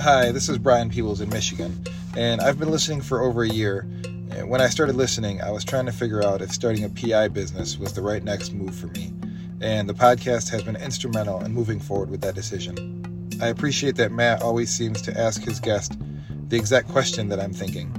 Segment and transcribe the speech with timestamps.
[0.00, 1.84] Hi, this is Brian Peebles in Michigan,
[2.16, 3.86] and I've been listening for over a year.
[4.30, 7.28] And when I started listening, I was trying to figure out if starting a PI
[7.28, 9.12] business was the right next move for me.
[9.60, 13.38] And the podcast has been instrumental in moving forward with that decision.
[13.40, 15.96] I appreciate that Matt always seems to ask his guest
[16.48, 17.94] the exact question that I'm thinking.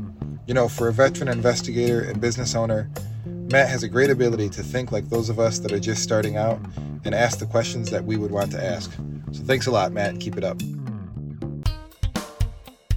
[0.48, 2.90] You know, for a veteran investigator and business owner,
[3.26, 6.38] Matt has a great ability to think like those of us that are just starting
[6.38, 6.60] out
[7.06, 8.92] and ask the questions that we would want to ask.
[9.32, 10.60] So thanks a lot, Matt, keep it up.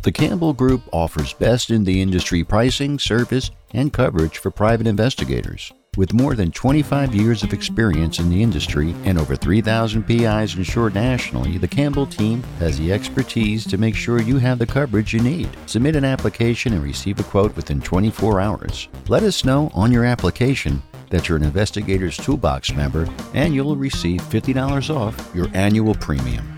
[0.06, 5.73] The Campbell Group offers best in the industry pricing, service, and coverage for private investigators.
[5.96, 10.95] With more than 25 years of experience in the industry and over 3,000 PIs insured
[10.95, 15.19] nationally, the Campbell team has the expertise to make sure you have the coverage you
[15.19, 15.48] need.
[15.66, 18.87] Submit an application and receive a quote within 24 hours.
[19.09, 24.20] Let us know on your application that you're an Investigators Toolbox member and you'll receive
[24.20, 26.55] $50 off your annual premium.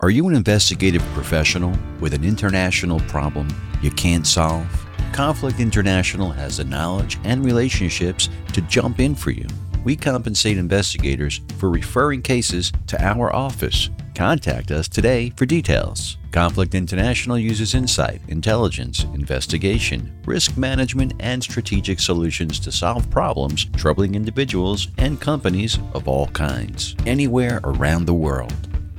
[0.00, 3.48] Are you an investigative professional with an international problem
[3.80, 4.68] you can't solve?
[5.14, 9.46] Conflict International has the knowledge and relationships to jump in for you.
[9.84, 13.88] We compensate investigators for referring cases to our office.
[14.14, 16.18] Contact us today for details.
[16.30, 24.14] Conflict International uses insight, intelligence, investigation, risk management, and strategic solutions to solve problems troubling
[24.14, 28.52] individuals and companies of all kinds, anywhere around the world.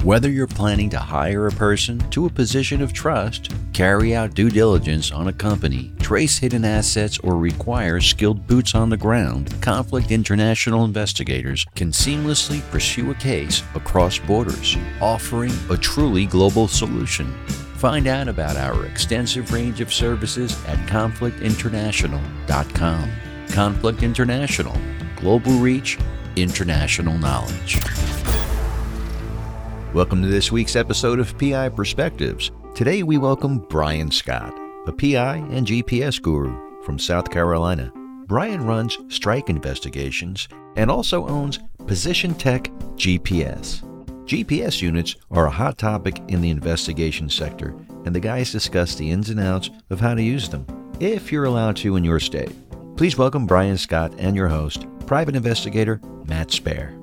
[0.03, 4.51] Whether you're planning to hire a person to a position of trust, carry out due
[4.51, 10.11] diligence on a company, trace hidden assets, or require skilled boots on the ground, Conflict
[10.11, 17.33] International investigators can seamlessly pursue a case across borders, offering a truly global solution.
[17.77, 23.11] Find out about our extensive range of services at conflictinternational.com.
[23.49, 24.77] Conflict International,
[25.15, 25.97] global reach,
[26.35, 27.79] international knowledge.
[29.93, 32.51] Welcome to this week's episode of PI Perspectives.
[32.75, 34.53] Today we welcome Brian Scott,
[34.85, 37.91] a PI and GPS guru from South Carolina.
[38.25, 43.81] Brian runs strike investigations and also owns Position Tech GPS.
[44.25, 47.73] GPS units are a hot topic in the investigation sector,
[48.05, 50.67] and the guys discuss the ins and outs of how to use them,
[50.99, 52.51] if you're allowed to in your state.
[52.97, 56.96] Please welcome Brian Scott and your host, private investigator Matt Spaier.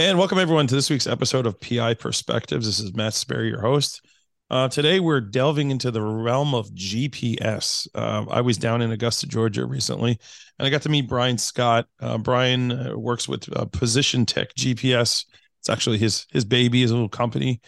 [0.00, 2.66] And welcome everyone to this week's episode of PI Perspectives.
[2.66, 4.00] This is Matt Spaier, your host.
[4.48, 7.88] Uh, today we're delving into the realm of GPS.
[7.96, 10.16] Uh, I was down in Augusta, Georgia recently,
[10.56, 11.88] and I got to meet Brian Scott.
[11.98, 15.24] Uh, Brian uh, works with uh, Position Tech GPS.
[15.58, 17.60] It's actually his his baby, his little company,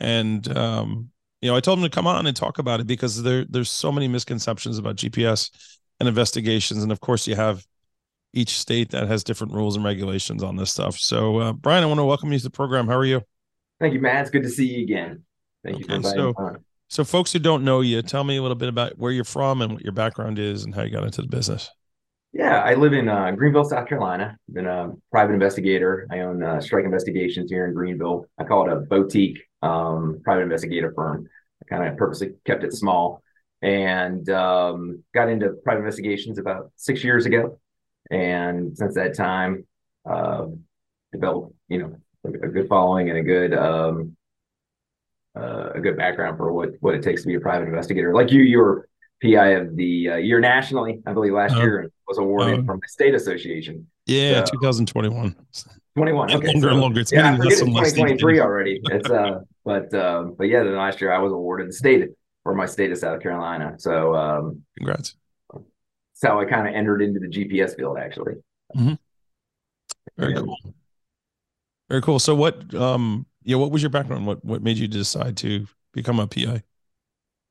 [0.00, 1.10] and um,
[1.42, 3.70] you know I told him to come on and talk about it because there there's
[3.70, 5.50] so many misconceptions about GPS
[6.00, 7.62] and investigations, and of course you have
[8.34, 10.98] each state that has different rules and regulations on this stuff.
[10.98, 12.86] So, uh, Brian, I want to welcome you to the program.
[12.86, 13.22] How are you?
[13.80, 14.22] Thank you, Matt.
[14.22, 15.22] It's good to see you again.
[15.64, 16.64] Thank okay, you for so, on.
[16.88, 19.62] So, folks who don't know you, tell me a little bit about where you're from
[19.62, 21.70] and what your background is and how you got into the business.
[22.32, 24.36] Yeah, I live in uh, Greenville, South Carolina.
[24.48, 26.06] I've been a private investigator.
[26.10, 28.26] I own uh, Strike Investigations here in Greenville.
[28.38, 31.28] I call it a boutique um, private investigator firm.
[31.62, 33.22] I kind of purposely kept it small
[33.62, 37.58] and um, got into private investigations about six years ago
[38.10, 39.66] and since that time,
[40.08, 40.46] uh,
[41.12, 44.16] developed you know a, a, good following and a good um,
[45.36, 48.14] uh, a good background for what what it takes to be a private investigator.
[48.14, 48.88] Like you, you were
[49.22, 52.66] PI of the uh, year nationally, I believe, last uh, year, was awarded uh-huh.
[52.66, 53.86] from the state association.
[54.06, 55.34] Yeah, so, 2021.
[55.96, 56.32] 21.
[56.32, 56.46] Okay.
[56.48, 57.00] Longer and longer.
[57.00, 58.80] It's yeah, I forget it's 2023 already.
[58.84, 62.10] It's uh, but um, but yeah, then last year I was awarded the state
[62.42, 63.76] for my state of South Carolina.
[63.78, 65.16] So um, congrats
[66.24, 68.34] how I kind of entered into the GPS field, actually.
[68.76, 68.94] Mm-hmm.
[70.16, 70.40] Very yeah.
[70.40, 70.56] cool.
[71.88, 72.18] Very cool.
[72.18, 74.26] So, what, um, yeah, what was your background?
[74.26, 76.62] What, what made you decide to become a PI?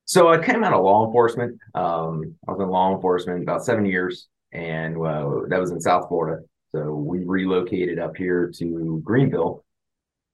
[0.05, 1.59] So, I came out of law enforcement.
[1.75, 6.07] Um, I was in law enforcement about seven years, and uh, that was in South
[6.07, 6.43] Florida.
[6.73, 9.63] So, we relocated up here to Greenville,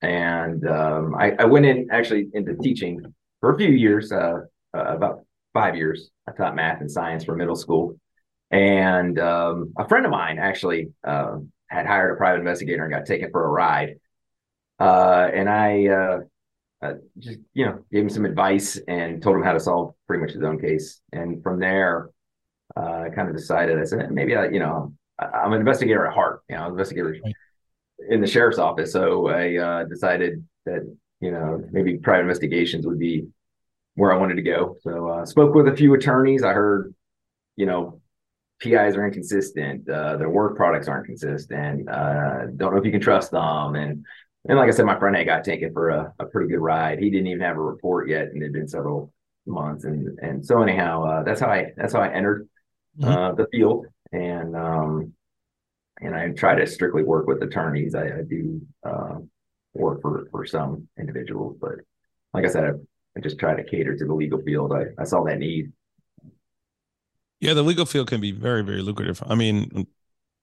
[0.02, 3.02] and um, I, I, went in actually into teaching
[3.42, 4.42] for a few years, uh,
[4.76, 6.09] uh, about five years.
[6.28, 8.00] I taught math and science for middle school.
[8.51, 11.37] And um, a friend of mine actually uh,
[11.67, 13.99] had hired a private investigator and got taken for a ride.
[14.79, 16.19] Uh, and I uh,
[16.81, 20.22] uh, just, you know, gave him some advice and told him how to solve pretty
[20.22, 21.01] much his own case.
[21.11, 22.09] And from there,
[22.75, 26.13] uh, I kind of decided, I said, maybe I, you know, I'm an investigator at
[26.13, 27.35] heart, you know, I'm an investigator right.
[28.09, 28.93] in the sheriff's office.
[28.93, 30.81] So I uh, decided that,
[31.19, 33.28] you know, maybe private investigations would be
[33.96, 34.78] where I wanted to go.
[34.81, 36.43] So uh, spoke with a few attorneys.
[36.43, 36.96] I heard,
[37.57, 38.01] you know,
[38.59, 39.90] PIs are inconsistent.
[39.90, 41.88] Uh, their work products aren't consistent.
[41.90, 44.06] Uh, don't know if you can trust them, and
[44.47, 47.00] and like I said, my friend had got taken for a, a pretty good ride.
[47.00, 49.14] He didn't even have a report yet, and it'd been several
[49.46, 49.84] months.
[49.84, 52.47] And and so anyhow, uh, that's how I that's how I entered
[53.03, 55.14] uh, the field, and um,
[56.02, 57.96] and I try to strictly work with attorneys.
[57.96, 59.16] I, I do uh,
[59.73, 61.76] work for for some individuals, but
[62.34, 62.70] like I said, I,
[63.17, 64.73] I just try to cater to the legal field.
[64.73, 65.72] I, I saw that need.
[67.40, 69.24] Yeah, the legal field can be very, very lucrative.
[69.26, 69.88] I mean,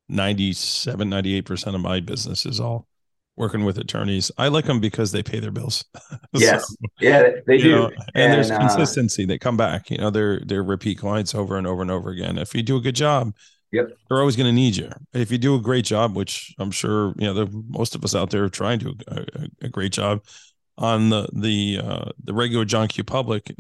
[0.09, 2.87] 97, 98% of my business is all
[3.37, 4.31] working with attorneys.
[4.39, 5.85] I like them because they pay their bills.
[6.33, 7.71] Yes, So, yeah, they do.
[7.71, 9.25] know, and, there's uh, consistency.
[9.27, 9.91] They come back.
[9.91, 12.39] You know, they're they're repeat clients over and over and over again.
[12.39, 13.35] If you do a good job,
[13.73, 13.91] Yep.
[14.09, 14.91] they're always going to need you.
[15.13, 18.15] If you do a great job, which I'm sure you know, the, most of us
[18.15, 20.23] out there are trying to do a, a, a great job
[20.79, 23.51] on the the uh, the regular John Q public.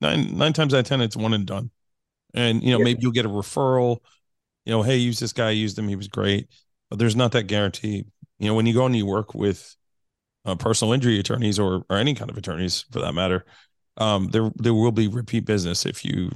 [0.00, 1.70] Nine nine times out of ten, it's one and done.
[2.34, 2.80] And you know, Yep.
[2.80, 3.98] maybe you'll get a referral.
[4.66, 5.50] You know, hey, use this guy.
[5.50, 5.88] Used him.
[5.88, 6.48] He was great.
[6.90, 8.06] But there's not that guarantee.
[8.38, 9.76] You know, when you go and you work with
[10.44, 13.46] uh, personal injury attorneys or or any kind of attorneys for that matter,
[13.98, 16.30] um, there there will be repeat business if you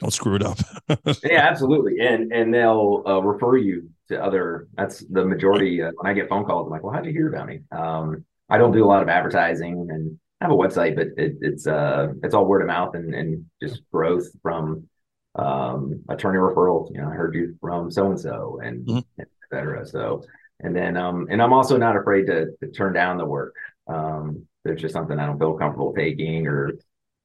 [0.00, 0.58] don't screw it up.
[1.22, 1.98] Yeah, absolutely.
[2.00, 4.68] And and they'll uh, refer you to other.
[4.76, 5.82] That's the majority.
[5.82, 8.24] Uh, when I get phone calls, I'm like, "Well, how'd you hear about me?" Um,
[8.48, 11.66] I don't do a lot of advertising, and I have a website, but it, it's
[11.66, 14.88] uh it's all word of mouth and and just growth from
[15.34, 16.90] um attorney referrals.
[16.92, 19.04] You know, I heard you from so and so, and Mhm.
[19.18, 19.86] et cetera.
[19.86, 20.22] So,
[20.60, 23.54] and then um and I'm also not afraid to to turn down the work.
[23.88, 26.72] Um, there's just something I don't feel comfortable taking, or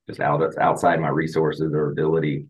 [0.07, 2.45] just out outside my resources or ability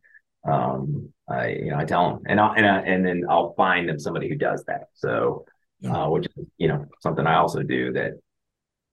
[0.45, 3.87] um i you know i tell them and i and, I, and then i'll find
[3.87, 5.45] them somebody who does that so
[5.89, 8.19] uh which is you know something i also do that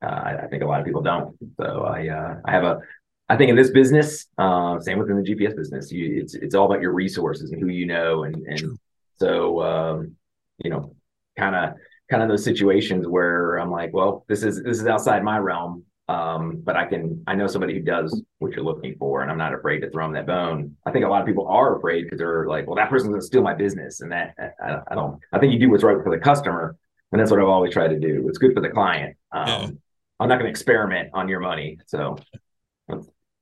[0.03, 2.81] uh, I, I think a lot of people don't so i uh i have a
[3.29, 6.67] i think in this business uh same within the gps business you it's it's all
[6.67, 8.77] about your resources and who you know and and True.
[9.17, 10.17] so um
[10.59, 10.95] you know
[11.39, 11.75] kind of
[12.11, 15.85] kind of those situations where i'm like well this is this is outside my realm
[16.11, 19.39] um, but I can I know somebody who does what you're looking for, and I'm
[19.39, 20.77] not afraid to throw them that bone.
[20.85, 23.23] I think a lot of people are afraid because they're like, well, that person's gonna
[23.23, 25.21] steal my business, and that I, I don't.
[25.33, 26.77] I think you do what's right for the customer,
[27.13, 28.27] and that's what I've always tried to do.
[28.29, 29.17] It's good for the client.
[29.31, 29.79] Um.
[30.21, 31.79] I'm not gonna experiment on your money.
[31.87, 32.17] So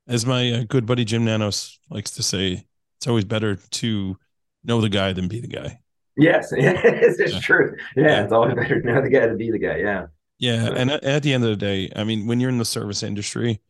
[0.06, 2.64] As my uh, good buddy Jim Nanos likes to say,
[2.98, 4.16] it's always better to
[4.64, 5.80] know the guy than be the guy.
[6.16, 7.40] yes, it's, Yeah.
[7.40, 7.76] true.
[7.96, 8.24] Yeah, Yeah.
[8.24, 9.76] it's always better to know the guy to be the guy.
[9.78, 10.06] Yeah,
[10.38, 12.64] Yeah, and at, at the end of the day, I mean, when you're in the
[12.64, 13.60] service industry,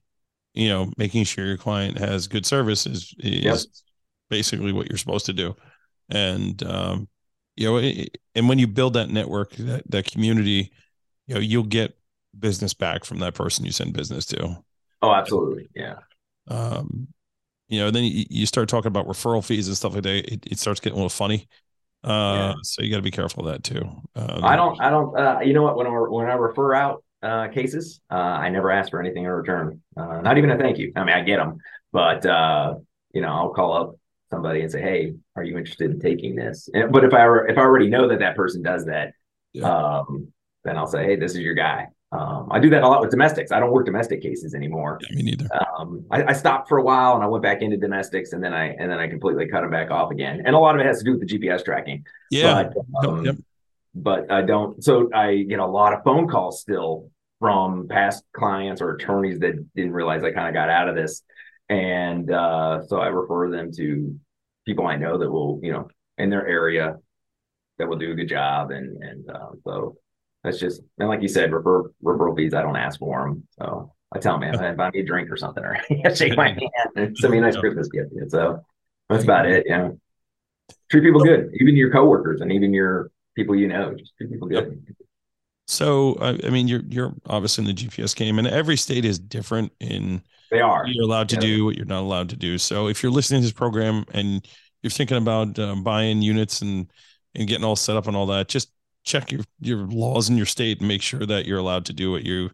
[0.55, 3.59] you know, making sure your client has good service is is Yep.
[4.31, 5.57] basically what you're supposed to do.
[6.11, 7.09] And um,
[7.57, 10.73] you know, it, and when you build that network, that that community,
[11.27, 11.98] you know, you'll get
[12.41, 14.63] business back from that person you send business to.
[15.03, 15.69] oh, absolutely.
[15.75, 15.97] Yeah,
[16.49, 17.09] Um,
[17.69, 20.33] you know, then you, you start talking about referral fees and stuff like that.
[20.33, 21.49] It, it starts getting a little funny.
[22.05, 22.55] Uh, Yeah.
[22.63, 23.89] so you got to be careful of that too.
[24.17, 24.81] Um, I don't.
[24.81, 25.19] I don't.
[25.19, 25.77] Uh, you know what?
[25.77, 29.31] When I when I refer out uh, cases, uh, I never ask for anything in
[29.31, 29.81] return.
[29.97, 30.93] Uh, not even a thank you.
[30.97, 31.59] I mean, I get them,
[31.93, 32.75] but uh,
[33.13, 33.97] you know, I'll call up
[34.31, 37.59] somebody and say, "Hey, are you interested in taking this?" And, but if I if
[37.59, 39.13] I already know that that person does that,
[39.53, 39.69] Yeah.
[39.69, 40.33] um,
[40.65, 43.11] then I'll say, "Hey, this is your guy." Um, I do that a lot with
[43.11, 43.53] domestics.
[43.53, 44.99] I don't work domestic cases anymore.
[45.03, 45.49] Yeah, me neither.
[45.79, 48.55] Um, I, I stopped for a while and I went back into domestics, and then
[48.55, 50.43] I and then I completely cut them back off again.
[50.45, 52.07] And a lot of it has to do with the GPS tracking.
[52.31, 52.71] Yeah.
[53.03, 53.37] But, um, yep.
[53.95, 54.83] but I don't.
[54.83, 57.11] So I get a lot of phone calls still
[57.41, 61.23] from past clients or attorneys that didn't realize I kind of got out of this,
[61.69, 64.19] and uh, so I refer them to
[64.65, 66.97] people I know that will, you know, in their area
[67.79, 69.97] that will do a good job, and and uh, so
[70.45, 72.55] that's just and like you said, refer referral fees.
[72.55, 75.37] I don't ask for them, so I tell them, man, buy me a drink or
[75.37, 75.77] something, or
[76.15, 76.63] shake my hand
[76.97, 78.13] and send me a nice Christmas gift.
[78.29, 78.63] So
[79.09, 79.65] that's about it.
[79.69, 79.91] Yeah,
[80.91, 83.95] treat people good, even your coworkers and even your people you know.
[83.95, 84.83] Just treat people good.
[85.67, 89.19] So I, I mean, you're you're obviously in the GPS game, and every state is
[89.19, 90.85] different in They are.
[90.85, 91.41] what you're allowed to Yeah.
[91.43, 92.59] do, what you're not allowed to do.
[92.59, 94.47] So if you're listening to this program and
[94.83, 96.91] you're thinking about um, buying units and
[97.35, 98.71] and getting all set up and all that, just
[99.05, 102.11] check your your laws in your state and make sure that you're allowed to do
[102.11, 102.51] what you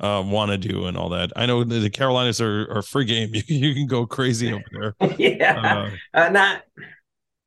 [0.00, 1.30] uh, want to do and all that.
[1.36, 3.30] I know the, the Carolinas are are free game.
[3.34, 4.94] You, can- you can go crazy over there.
[5.18, 6.62] yeah, Uh, uh, not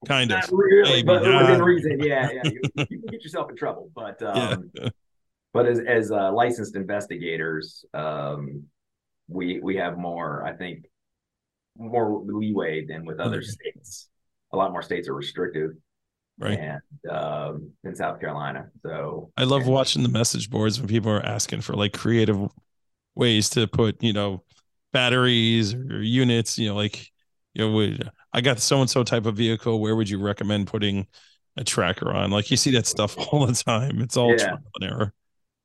[0.05, 0.39] kind of.
[0.51, 1.63] really, maybe but within not.
[1.63, 1.99] reason.
[1.99, 2.43] Yeah, yeah.
[2.45, 4.89] You, you can get yourself in trouble, but um, Yeah.
[5.53, 8.63] but as as uh, licensed investigators, um,
[9.27, 10.85] we we have more, I think,
[11.77, 13.47] more leeway than with other Okay.
[13.47, 14.09] states.
[14.53, 15.71] A lot more states are restrictive,
[16.39, 16.59] Right.
[16.59, 18.67] and um, in South Carolina.
[18.83, 22.37] So I love and- watching the message boards when people are asking for like creative
[23.15, 24.43] ways to put, you know,
[24.93, 27.07] batteries or units, you know, like,
[27.53, 30.67] you know, would I got so and so type of vehicle, where would you recommend
[30.67, 31.07] putting
[31.57, 32.29] a tracker on?
[32.31, 34.01] Like you see that stuff all the time.
[34.01, 34.45] It's all Yeah.
[34.47, 35.13] trial and error.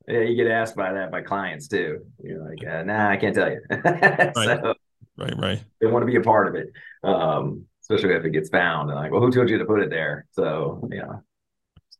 [0.08, 2.00] yeah, you get asked by that by clients too.
[2.22, 3.60] You're like, uh, nah, I can't tell you.
[3.70, 4.32] right.
[4.34, 4.74] So
[5.18, 5.60] right, right.
[5.80, 6.68] They want to be a part of it,
[7.04, 8.90] um, especially if it gets found.
[8.90, 10.26] And like, well, who told you to put it there?
[10.32, 11.18] So yeah.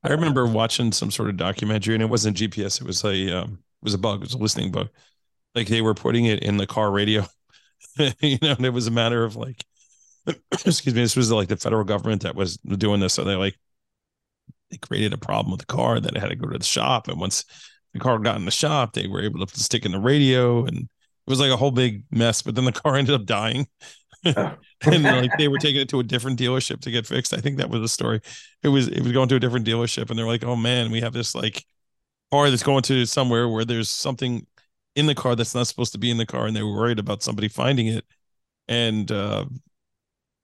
[0.05, 2.81] I remember watching some sort of documentary, and it wasn't GPS.
[2.81, 4.21] It was a um, it was a bug.
[4.21, 4.89] It was a listening bug.
[5.55, 7.25] Like they were putting it in the car radio.
[8.21, 9.65] you know, and it was a matter of like,
[10.53, 13.15] excuse me, this was like the federal government that was doing this.
[13.15, 13.57] So they like
[14.71, 17.09] they created a problem with the car that it had to go to the shop.
[17.09, 17.45] And once
[17.93, 20.79] the car got in the shop, they were able to stick in the radio and
[20.79, 22.43] it was like a whole big mess.
[22.43, 23.69] But then the car ended up dying.
[24.25, 24.57] Oh.
[24.87, 27.35] and like they were taking it to a different dealership to get fixed.
[27.35, 28.21] I think that was the story.
[28.63, 31.01] It was it was going to a different dealership, and they're like, "Oh man, we
[31.01, 31.65] have this like
[32.33, 34.47] car that's going to somewhere where there's something
[34.97, 36.99] in the car that's not supposed to be in the car," and they were worried
[36.99, 38.05] about somebody finding it.
[38.69, 39.47] And uh,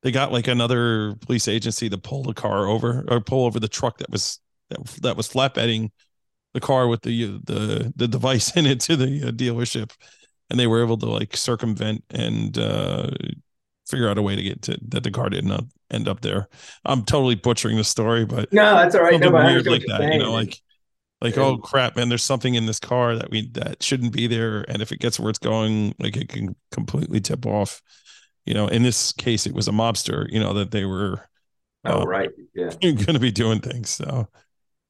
[0.02, 3.68] they got like another police agency to pull the car over or pull over the
[3.68, 4.40] truck that was
[4.70, 5.90] that, that was flatbedding
[6.54, 9.92] the car with the the the device in it to the uh, dealership
[10.50, 13.10] and they were able to like circumvent and uh,
[13.88, 16.48] figure out a way to get to that the car did not end up there
[16.84, 20.12] i'm totally butchering the story but no that's all right no, weird like that saying.
[20.12, 20.60] you know like
[21.20, 21.42] like yeah.
[21.42, 24.82] oh crap man there's something in this car that we that shouldn't be there and
[24.82, 27.82] if it gets where it's going like it can completely tip off
[28.48, 31.20] you know, in this case, it was a mobster, you know, that they were.
[31.84, 32.30] Oh, uh, right.
[32.54, 32.70] Yeah.
[32.80, 33.90] Going to be doing things.
[33.90, 34.26] So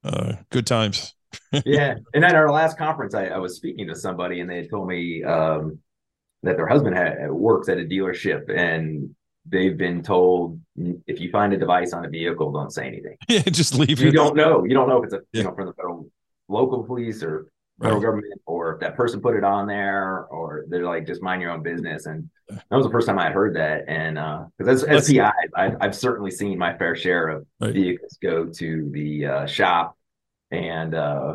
[0.04, 1.16] uh, good times.
[1.66, 1.96] yeah.
[2.14, 4.86] And at our last conference, I, I, was speaking to somebody and they had told
[4.86, 5.80] me um,
[6.42, 9.14] that their husband had, works at a dealership and
[9.50, 10.60] they've been told
[11.06, 13.16] if you find a device on a vehicle, don't say anything.
[13.28, 14.14] Yeah, just leave you it.
[14.14, 14.64] Don't know.
[14.64, 15.40] You don't know if it's a, yeah.
[15.40, 16.10] you know, from the federal
[16.48, 17.48] local police or
[17.80, 18.06] federal right.
[18.06, 21.50] government or if that person put it on there or they're like just mind your
[21.50, 24.82] own business and that was the first time i had heard that and uh because
[24.82, 27.72] as, as pi I've, I've certainly seen my fair share of right.
[27.72, 29.96] vehicles go to the uh, shop
[30.50, 31.34] and uh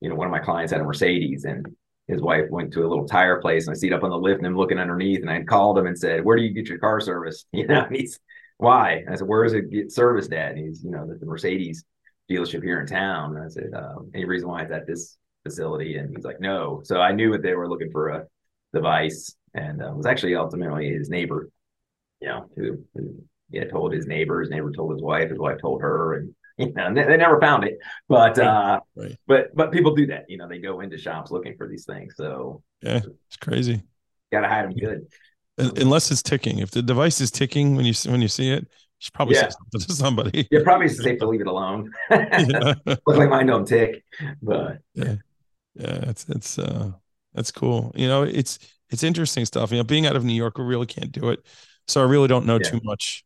[0.00, 1.66] you know one of my clients had a mercedes and
[2.08, 4.16] his wife went to a little tire place and i see it up on the
[4.16, 6.68] lift and i'm looking underneath and i called him and said where do you get
[6.68, 8.18] your car serviced you know he's
[8.58, 11.14] why and i said where does it get serviced at and he's you know the,
[11.14, 11.84] the mercedes
[12.30, 15.96] dealership here in town and i said uh, any reason why it's at this facility?
[15.96, 16.80] And he's like, no.
[16.84, 18.24] So I knew that they were looking for a
[18.72, 21.50] device and uh, was actually ultimately his neighbor,
[22.20, 25.58] you know, who, who yeah, told his neighbor, his neighbor told his wife, his wife
[25.60, 27.78] told her, and you know, they, they, never found it.
[28.08, 29.16] But uh, right.
[29.26, 30.24] but but people do that.
[30.28, 32.14] You know, they go into shops looking for these things.
[32.16, 33.82] So yeah, it's crazy.
[34.32, 35.06] Gotta hide them good.
[35.58, 36.58] Unless it's ticking.
[36.58, 38.68] If the device is ticking when you when you see it, you
[38.98, 39.42] should probably yeah.
[39.42, 40.48] say something to somebody.
[40.50, 41.92] Yeah, probably safe to leave it alone.
[42.10, 44.02] Look like mine don't tick,
[44.42, 45.16] but yeah
[45.74, 46.90] yeah it's it's uh
[47.34, 48.58] that's cool you know it's
[48.90, 51.40] it's interesting stuff you know being out of new york we really can't do it
[51.86, 52.70] so i really don't know yeah.
[52.70, 53.24] too much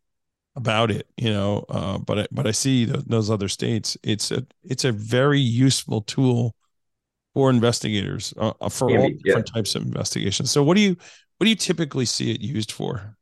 [0.59, 3.97] about it you know uh but I, but i see the, those other states.
[4.03, 6.55] It's a it's a very useful tool
[7.35, 10.51] for investigators uh, uh for yeah, all different types of investigations.
[10.51, 10.97] So what do you
[11.37, 13.17] what do you typically see it used for?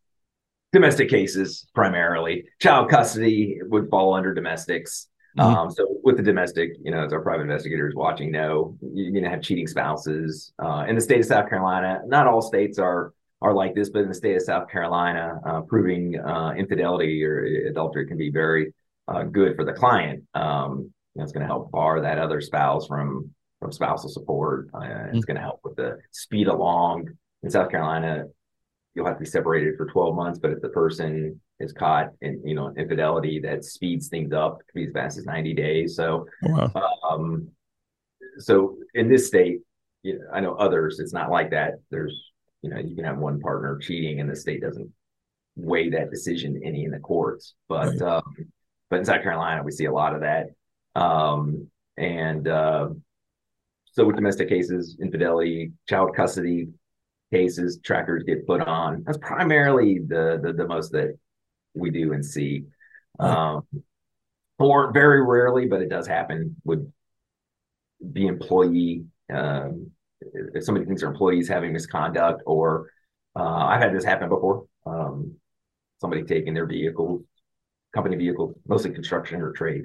[0.72, 2.44] Domestic cases primarily.
[2.60, 5.08] Child custody would fall under domestics.
[5.38, 5.54] Mm-hmm.
[5.54, 9.24] Um, so with the domestic, you know, as our private investigators watching know, you're going
[9.24, 10.52] to have cheating spouses.
[10.58, 13.12] Uh, in the state of South Carolina, not all states are
[13.42, 17.44] are like this, but in the state of South Carolina, uh, proving uh, infidelity or
[17.68, 18.72] adultery can be very
[19.08, 20.24] uh, good for the client.
[20.34, 24.68] Um, you know, it's going to help bar that other spouse from from spousal support.
[24.74, 25.16] Uh, mm-hmm.
[25.16, 27.08] It's going to help with the speed along.
[27.42, 28.24] In South Carolina,
[28.94, 32.40] you'll have to be separated for 12 months, but if the person is caught in
[32.44, 36.26] you know infidelity that speeds things up to be as fast as 90 days so
[36.42, 36.70] wow.
[37.08, 37.48] um
[38.38, 39.60] so in this state
[40.02, 42.32] you know, i know others it's not like that there's
[42.62, 44.90] you know you can have one partner cheating and the state doesn't
[45.56, 48.02] weigh that decision any in the courts but right.
[48.02, 48.22] um
[48.90, 50.46] but in south carolina we see a lot of that
[50.94, 52.88] um and uh
[53.92, 56.68] so with domestic cases infidelity child custody
[57.32, 61.16] cases trackers get put on that's primarily the the, the most that
[61.76, 62.64] we do and see.
[63.18, 63.62] Um,
[64.58, 66.90] or very rarely, but it does happen, would
[68.12, 69.04] be employee.
[69.32, 72.90] Um, if somebody thinks their employees having misconduct, or
[73.38, 74.66] uh, I've had this happen before.
[74.86, 75.34] Um,
[75.98, 77.24] somebody taking their vehicle,
[77.94, 79.84] company vehicle, mostly construction or trade,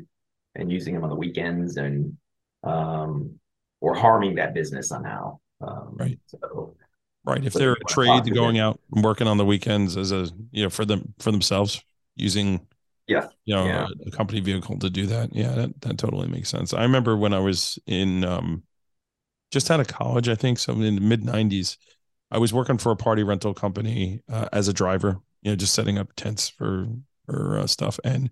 [0.55, 2.17] and using them on the weekends and
[2.63, 3.39] um,
[3.79, 5.39] or harming that business somehow.
[5.61, 6.19] Um, right.
[6.27, 6.75] So
[7.23, 7.45] Right.
[7.45, 10.69] If they're a trade going out and working on the weekends as a you know
[10.69, 11.83] for them for themselves
[12.15, 12.65] using
[13.07, 13.87] yeah you know yeah.
[14.05, 15.33] A, a, company vehicle to do that.
[15.35, 16.73] Yeah, that, that totally makes sense.
[16.73, 18.63] I remember when I was in um
[19.51, 21.77] just out of college, I think so in the mid nineties,
[22.31, 25.73] I was working for a party rental company uh, as a driver, you know, just
[25.73, 26.87] setting up tents for
[27.25, 28.29] for uh, stuff and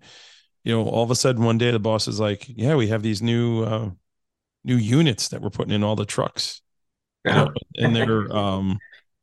[0.62, 3.02] you know, all of a sudden one day the boss is like, "Yeah, we have
[3.02, 3.90] these new uh
[4.64, 6.60] new units that we're putting in all the trucks.
[7.24, 8.78] You know, and they're um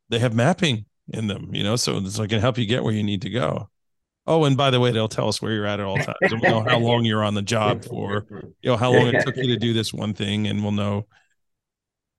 [0.10, 2.94] they have mapping in them, you know, so it's like can help you get where
[2.94, 3.70] you need to go.
[4.26, 6.18] Oh, and by the way, they'll tell us where you're at at all times.
[6.22, 9.24] And we'll know how long you're on the job for, you know, how long it
[9.24, 11.06] took you to do this one thing, and we'll know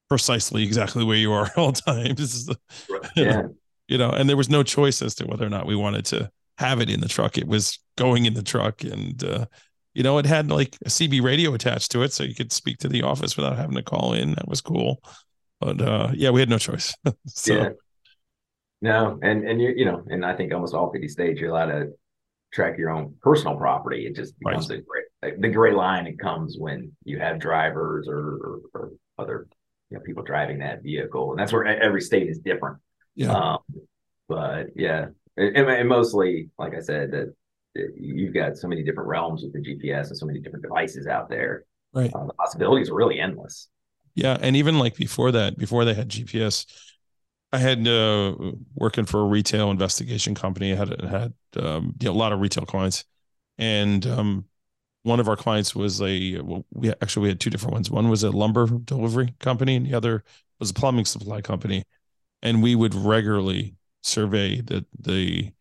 [0.09, 2.49] precisely exactly where you are at all times.
[3.17, 3.43] yeah.
[3.89, 6.31] you know, and there was no choice as to whether or not we wanted to
[6.59, 7.39] have it in the truck.
[7.39, 9.47] It was going in the truck, and uh,
[9.95, 12.79] you know, it had like a CB radio attached to it, so you could speak
[12.79, 14.31] to the office without having to call in.
[14.31, 15.01] That was cool.
[15.61, 16.95] But uh, yeah, we had no choice.
[17.27, 17.69] so Yeah.
[18.81, 21.67] No, and and you you know, and I think almost all 50 states you're allowed
[21.73, 21.89] to
[22.53, 24.07] track your own personal property.
[24.07, 24.53] It just Right.
[24.53, 26.07] becomes a great the gray line.
[26.07, 29.49] It comes when you have drivers or, or, or other
[29.91, 32.79] you know people driving that vehicle, and that's where every state is different.
[33.15, 33.59] yeah, Um,
[34.29, 37.35] but yeah, and, and- mostly, like I said, that
[37.75, 41.07] that you've got so many different realms with the GPS and so many different devices
[41.07, 41.65] out there.
[41.93, 42.13] Right.
[42.15, 43.69] Uh, the possibilities are really endless.
[44.15, 46.67] yeah, and even like before that, before they had GPS,
[47.53, 48.35] I had uh,
[48.75, 50.73] working for a retail investigation company.
[50.73, 53.05] I had had um, you know, a lot of retail clients,
[53.59, 54.45] and um,
[55.09, 56.41] one of our clients was a
[56.73, 57.91] we actually we had two different ones.
[57.91, 60.23] One was a lumber delivery company, and the other
[60.61, 61.85] was a plumbing supply company.
[62.43, 65.53] And we would regularly survey the the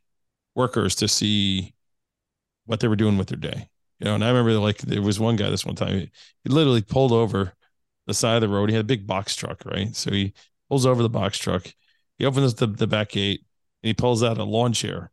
[0.56, 1.74] workers to see
[2.66, 3.70] what they were doing with their day.
[4.00, 6.12] You know, and I remember like there was one guy this one time he,
[6.44, 7.54] he literally pulled over
[8.06, 8.70] the side of the road.
[8.70, 9.96] He had a big box truck, right?
[9.96, 10.34] So he
[10.70, 11.74] pulls over the box truck.
[12.18, 13.42] He opens the, the back gate
[13.82, 15.12] and he pulls out a lawn chair.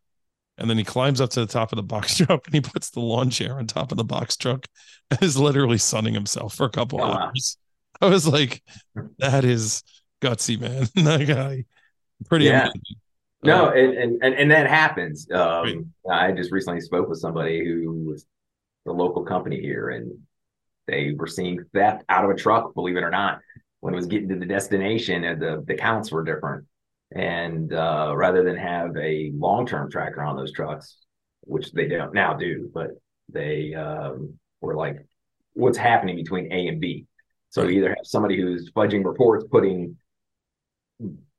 [0.56, 2.90] And then he climbs up to the top of the box truck and he puts
[2.90, 4.66] the lawn chair on top of the box truck
[5.10, 7.28] and is literally sunning himself for a couple Oh, wow.
[7.28, 7.56] hours.
[8.00, 8.62] I was like,
[9.18, 9.82] that is
[10.20, 10.86] gutsy, man.
[11.04, 11.64] that guy,
[12.26, 12.64] pretty Yeah.
[12.64, 12.82] amazing.
[13.42, 15.28] No, Uh, and, and and and that happens.
[15.30, 15.76] Right.
[15.76, 18.26] Um, I just recently spoke with somebody who was
[18.86, 20.12] the local company here, and
[20.86, 22.74] they were seeing theft out of a truck.
[22.74, 23.40] Believe it or not,
[23.80, 26.66] when it was getting to the destination, and the the counts were different.
[27.14, 30.96] And uh, rather than have a long term tracker on those trucks,
[31.42, 32.90] which they don't now do, but
[33.32, 35.06] they um, were like,
[35.52, 37.06] what's happening between A and B?
[37.50, 39.96] So you either have somebody who's fudging reports, putting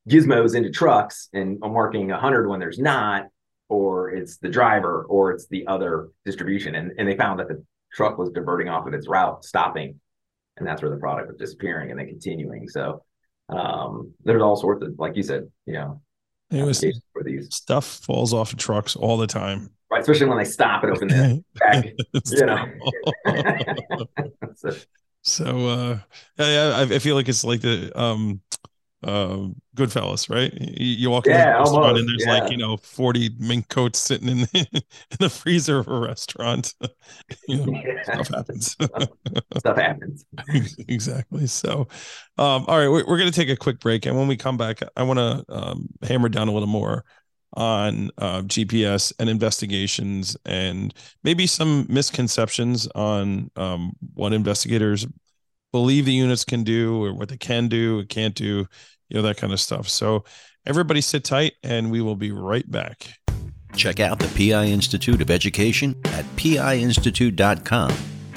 [0.09, 3.25] gizmos into trucks and marking 100 when there's not
[3.67, 6.75] or it's the driver or it's the other distribution.
[6.75, 9.99] And, and they found that the truck was diverting off of its route stopping.
[10.57, 12.69] And that's where the product was disappearing and then continuing.
[12.69, 13.03] So
[13.49, 16.01] um there's all sorts of like you said you know
[16.51, 17.47] it was for these.
[17.53, 19.69] stuff falls off of trucks all the time.
[19.91, 21.86] right especially when they stop and open the back
[22.31, 22.65] you know.
[24.55, 24.71] so,
[25.21, 25.99] So uh
[26.39, 28.41] I, I feel like it's like the um
[29.05, 30.53] uh Goodfellas, right?
[30.53, 32.27] You, you walk into Yeah, the restaurant and there's yeah.
[32.27, 36.73] like, you know, 40 mink coats sitting in the, in the freezer of a restaurant.
[37.47, 38.75] you know, yeah, stuff happens.
[39.57, 40.25] stuff happens
[40.87, 41.47] exactly.
[41.47, 41.81] So
[42.37, 44.79] um all right, we're, we're gonna take a quick break and when we come back,
[44.95, 47.05] I want to um hammer down a little more
[47.57, 55.07] on uh, GPS and investigations and maybe some misconceptions on um, what investigators
[55.71, 58.65] believe the units can do or what they can do, or can't do,
[59.09, 59.89] you know, that kind of stuff.
[59.89, 60.23] So
[60.65, 63.07] everybody sit tight and we will be right back.
[63.75, 67.91] Check out the PI Institute of Education at piinstitute.com.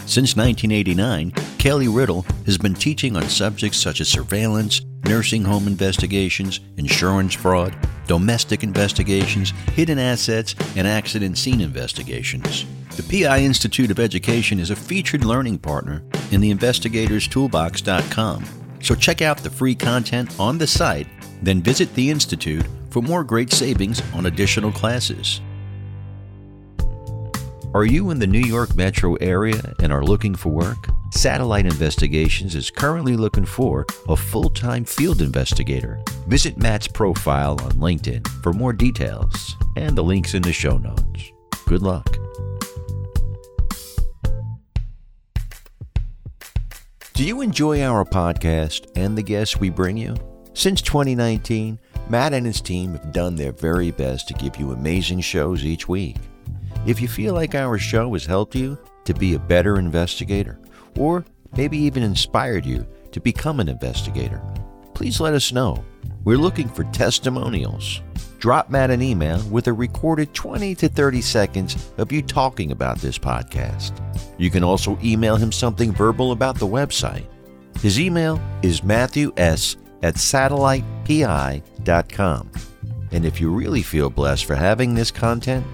[0.07, 6.61] Since 1989, Kelly Riddle has been teaching on subjects such as surveillance, nursing home investigations,
[6.78, 7.76] insurance fraud,
[8.07, 12.64] domestic investigations, hidden assets, and accident scene investigations.
[12.96, 18.67] The PI Institute of Education is a featured learning partner in the investigatorstoolbox.com.
[18.81, 21.09] So check out the free content on the site,
[21.43, 25.41] then visit the Institute for more great savings on additional classes.
[27.75, 30.88] Are you in the New York metro area and are looking for work?
[31.12, 36.03] Satellite Investigations is currently looking for a full time field investigator.
[36.27, 41.33] Visit Matt's profile on LinkedIn for more details and the links in the show notes.
[41.67, 42.17] Good luck.
[47.18, 50.14] Do you enjoy our podcast and the guests we bring you?
[50.54, 51.76] Since 2019,
[52.09, 55.88] Matt and his team have done their very best to give you amazing shows each
[55.88, 56.14] week.
[56.87, 60.61] If you feel like our show has helped you to be a better investigator,
[60.96, 61.24] or
[61.57, 64.40] maybe even inspired you to become an investigator,
[64.94, 65.85] please let us know.
[66.22, 68.00] We're looking for testimonials.
[68.38, 72.98] Drop Matt an email with a recorded 20 to 30 seconds of you talking about
[72.98, 73.92] this podcast.
[74.38, 77.27] You can also email him something verbal about the website.
[77.81, 79.77] His email is Matthew S.
[80.03, 82.51] at satellitepi.com.
[83.11, 85.66] And if you really feel blessed for having this content,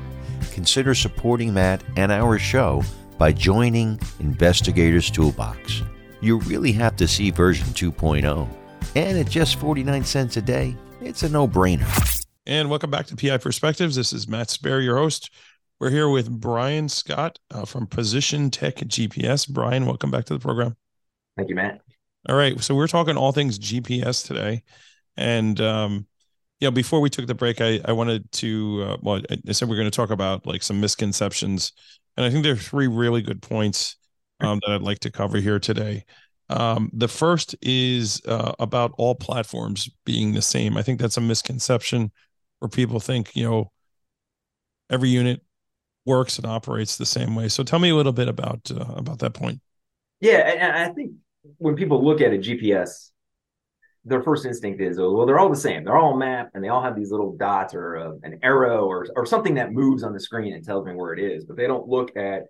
[0.53, 2.83] consider supporting Matt and our show
[3.19, 5.83] by joining Investigators Toolbox.
[6.21, 8.49] you really have to see version 2.0.
[8.97, 12.14] And at just 49 cents a day, it's a no brainer.
[12.47, 13.97] And welcome back to PI Perspectives.
[13.97, 15.31] This is Matt Spaier, your host.
[15.81, 19.49] We're here with Brian Scott uh, from Position Tech GPS.
[19.49, 20.77] Brian, welcome back to the program.
[21.39, 21.81] Thank you, Matt.
[22.29, 22.61] All right.
[22.61, 24.63] So we're talking all things GPS today.
[25.17, 26.07] And, um,
[26.61, 29.71] you know, before we took the break, I, I wanted to, uh, well, I said
[29.71, 31.73] we're going to talk about like some misconceptions.
[32.19, 33.97] And I think there are three really good points
[34.41, 36.05] um, that I'd like to cover here today.
[36.51, 40.77] Um, the first is uh, about all platforms being the same.
[40.77, 42.13] I think that's a misconception
[42.65, 43.71] where people think, you know,
[44.91, 45.43] every unit
[46.07, 47.49] works and operates the same way.
[47.49, 49.61] So tell me a little bit about uh, about that point.
[50.21, 51.13] Yeah, and I think
[51.59, 53.11] when people look at a GPS,
[54.07, 55.85] their first instinct is, oh, well, they're all the same.
[55.85, 59.07] They're all mapped, and they all have these little dots or uh, an arrow or
[59.15, 61.45] or something that moves on the screen and tells me where it is.
[61.45, 62.45] But they don't look at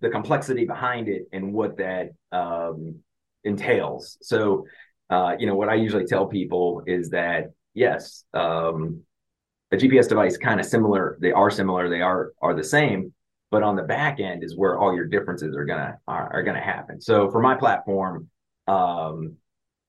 [0.00, 2.96] the complexity behind it and what that um,
[3.42, 4.18] entails.
[4.20, 4.66] So,
[5.08, 9.02] uh, you know, what I usually tell people is that yes, um,
[9.70, 11.18] a GPS device kind of similar.
[11.20, 11.88] They are similar.
[11.88, 13.12] They are are the same,
[13.50, 16.60] but on the back end is where all your differences are gonna are, are gonna
[16.60, 17.00] happen.
[17.00, 18.28] So for my platform,
[18.66, 19.36] um,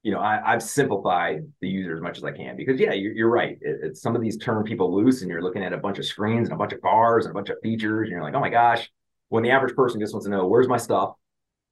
[0.03, 3.13] you know, I, have simplified the user as much as I can because yeah, you're,
[3.13, 3.57] you're right.
[3.61, 6.47] It, some of these turn people loose, and you're looking at a bunch of screens
[6.47, 8.49] and a bunch of bars and a bunch of features, and you're like, oh my
[8.49, 8.89] gosh,
[9.29, 11.15] when the average person just wants to know where's my stuff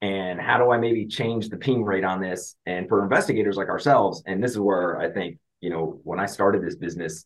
[0.01, 2.55] and how do I maybe change the ping rate on this?
[2.65, 6.25] And for investigators like ourselves, and this is where I think, you know, when I
[6.25, 7.25] started this business,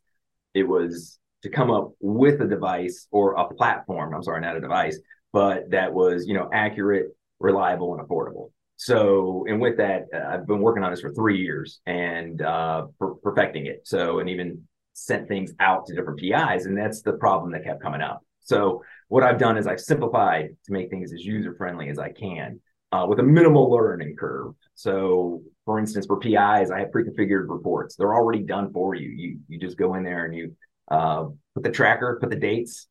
[0.54, 4.14] it was to come up with a device or a platform.
[4.14, 5.00] I'm sorry, not a device,
[5.34, 7.08] but that was, you know, accurate,
[7.40, 8.52] reliable, and affordable.
[8.78, 12.88] So, and with that, uh, I've been working on this for three years and uh,
[13.00, 13.82] per- perfecting it.
[13.84, 14.64] So, and even
[14.94, 18.22] sent things out to different PIs, and that's the problem that kept coming up.
[18.40, 22.12] So what I've done is I've simplified to make things as user friendly as I
[22.12, 22.60] can
[22.92, 24.54] uh, with a minimal learning curve.
[24.74, 27.96] So for instance, for PIs, I have pre-configured reports.
[27.96, 29.10] They're already done for you.
[29.10, 30.56] You you just go in there and you
[30.90, 32.88] uh, put the tracker, put the dates,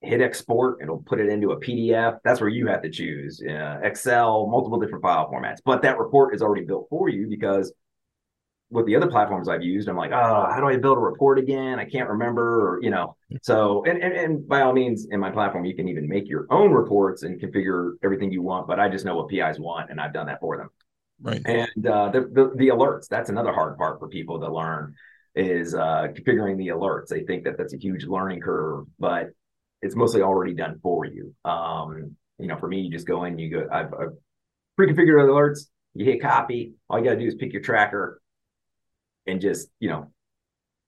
[0.00, 0.78] hit export.
[0.82, 2.18] It'll put it into a PDF.
[2.24, 5.58] That's where you have to choose uh, Excel, multiple different file formats.
[5.64, 7.72] But that report is already built for you because
[8.70, 11.38] with the other platforms I've used, I'm like, oh, how do I build a report
[11.38, 11.78] again?
[11.78, 13.16] I can't remember, or you know.
[13.42, 16.46] So, and, and and by all means, in my platform, you can even make your
[16.50, 18.66] own reports and configure everything you want.
[18.66, 20.70] But I just know what PIs want, and I've done that for them.
[21.22, 21.40] Right.
[21.44, 23.06] And uh, the, the the alerts.
[23.08, 24.94] That's another hard part for people to learn
[25.34, 27.08] is uh, configuring the alerts.
[27.08, 29.30] They think that that's a huge learning curve, but
[29.80, 31.34] it's mostly already done for you.
[31.44, 34.12] Um, you know, for me, you just go in, you go, I've, I've
[34.76, 35.66] pre-configured alerts.
[35.94, 36.74] You hit copy.
[36.88, 38.20] All you got to do is pick your tracker,
[39.26, 40.12] and just you know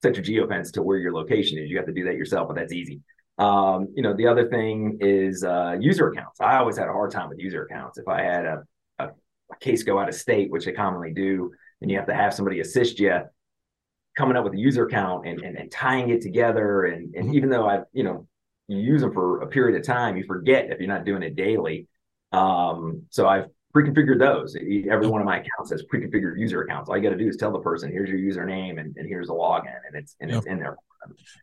[0.03, 1.71] set your geofence to where your location is.
[1.71, 3.01] You have to do that yourself, but that's easy.
[3.39, 6.41] Um, you know, the other thing is uh, user accounts.
[6.41, 7.99] I always had a hard time with user accounts.
[7.99, 8.63] If I had a,
[9.53, 12.35] a, case go out of state, which they commonly do, and you have to have
[12.35, 13.21] somebody assist you
[14.17, 16.85] coming up with a user account and, and, and tying it together.
[16.85, 18.27] And, and even though I, you know,
[18.69, 21.37] you use them for a period of time, you forget if you're not doing it
[21.37, 21.89] daily.
[22.33, 24.57] Um, so I've pre-configured those.
[24.57, 26.89] Every one of my accounts has pre-configured user accounts.
[26.89, 29.29] All you got to do is tell the person, "Here's your username, and, and here's
[29.29, 30.77] a login," and it's and it's in there.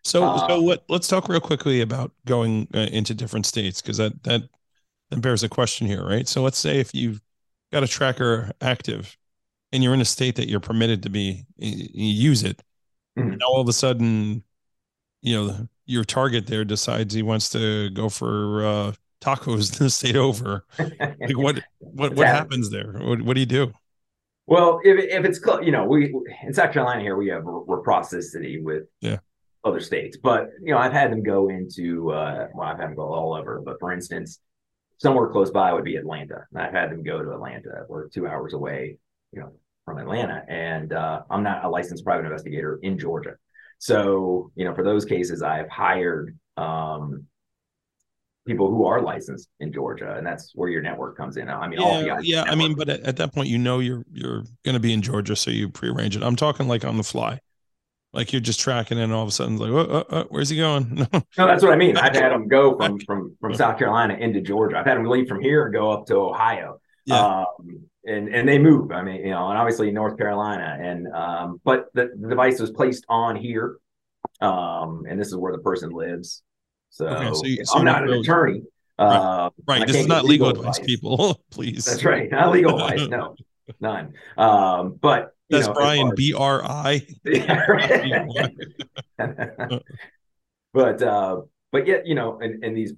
[0.03, 0.83] So, uh, so what?
[0.89, 4.43] Let's talk real quickly about going uh, into different states because that that
[5.11, 6.27] that bears a question here, right?
[6.27, 7.21] So, let's say if you've
[7.71, 9.17] got a tracker active
[9.71, 12.61] and you're in a state that you're permitted to be you use it,
[13.17, 13.37] mm-hmm.
[13.37, 14.43] now all of a sudden,
[15.21, 19.89] you know, your target there decides he wants to go for uh, tacos in the
[19.89, 20.65] state over.
[20.99, 22.93] Like what what what happens there?
[22.93, 23.71] What, what do you do?
[24.47, 28.83] Well, if if it's you know we in South Carolina here we have reciprocity with
[28.99, 29.19] yeah
[29.63, 32.95] other states, but you know I've had them go into uh, well I've had them
[32.95, 34.39] go all over, but for instance,
[35.01, 37.85] somewhere close by would be Atlanta, and I've had them go to Atlanta.
[37.89, 38.99] We're two hours away,
[39.33, 39.51] you know,
[39.83, 43.33] from Atlanta, and uh, I'm not a licensed private investigator in Georgia,
[43.79, 47.25] so you know for those cases I've hired um,
[48.45, 51.49] people who are licensed in Georgia, and that's where your network comes in.
[51.49, 52.43] I mean, yeah, yeah.
[52.43, 55.01] I mean, but at, at, that point, you know you're you're going to be in
[55.01, 56.21] Georgia, so you prearrange it.
[56.21, 57.39] I'm talking like on the fly,
[58.13, 60.57] like you're just tracking, and all of a sudden, like, oh, oh, oh, where's he
[60.57, 61.07] going?
[61.13, 61.97] no, that's what I mean.
[61.97, 64.77] I've had them go from from from South Carolina into Georgia.
[64.77, 66.79] I've had them leave from here and go up to Ohio.
[67.05, 67.43] Yeah.
[67.59, 68.91] Um, and and they move.
[68.91, 72.71] I mean, you know, and obviously North Carolina, and um, but the, the device was
[72.71, 73.77] placed on here,
[74.41, 76.43] um, and this is where the person lives.
[76.89, 78.63] So, okay, so, you, so I'm not an attorney.
[78.99, 79.07] Right.
[79.07, 79.87] Uh, right.
[79.87, 81.41] This is not legal, legal advice, people.
[81.51, 81.85] Please.
[81.85, 82.29] That's right.
[82.29, 83.07] Not legal advice.
[83.07, 83.35] No,
[83.79, 84.13] none.
[84.37, 87.05] Um, but that's know, Brian B R I.
[90.73, 92.93] But uh, but yet you know, in, in these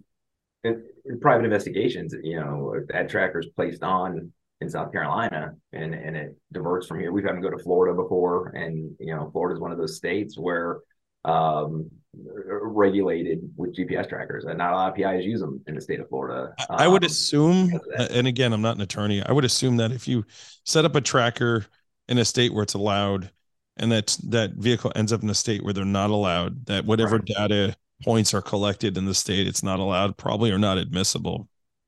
[0.63, 6.15] in, in private investigations, you know, ad trackers placed on in South Carolina and and
[6.15, 7.11] it diverts from here.
[7.11, 9.97] We've had to go to Florida before, and you know, Florida is one of those
[9.97, 10.79] states where
[11.25, 15.81] um, regulated with GPS trackers, and not a lot of PIs use them in the
[15.81, 16.53] state of Florida.
[16.69, 19.23] Um, I would um, assume, and again, I'm not an attorney.
[19.23, 20.25] I would assume that if you
[20.63, 21.65] set up a tracker
[22.07, 23.31] in a state where it's allowed,
[23.77, 27.17] and that that vehicle ends up in a state where they're not allowed, that whatever
[27.17, 27.25] right.
[27.25, 31.47] data points are collected in the state it's not allowed, probably are not admissible.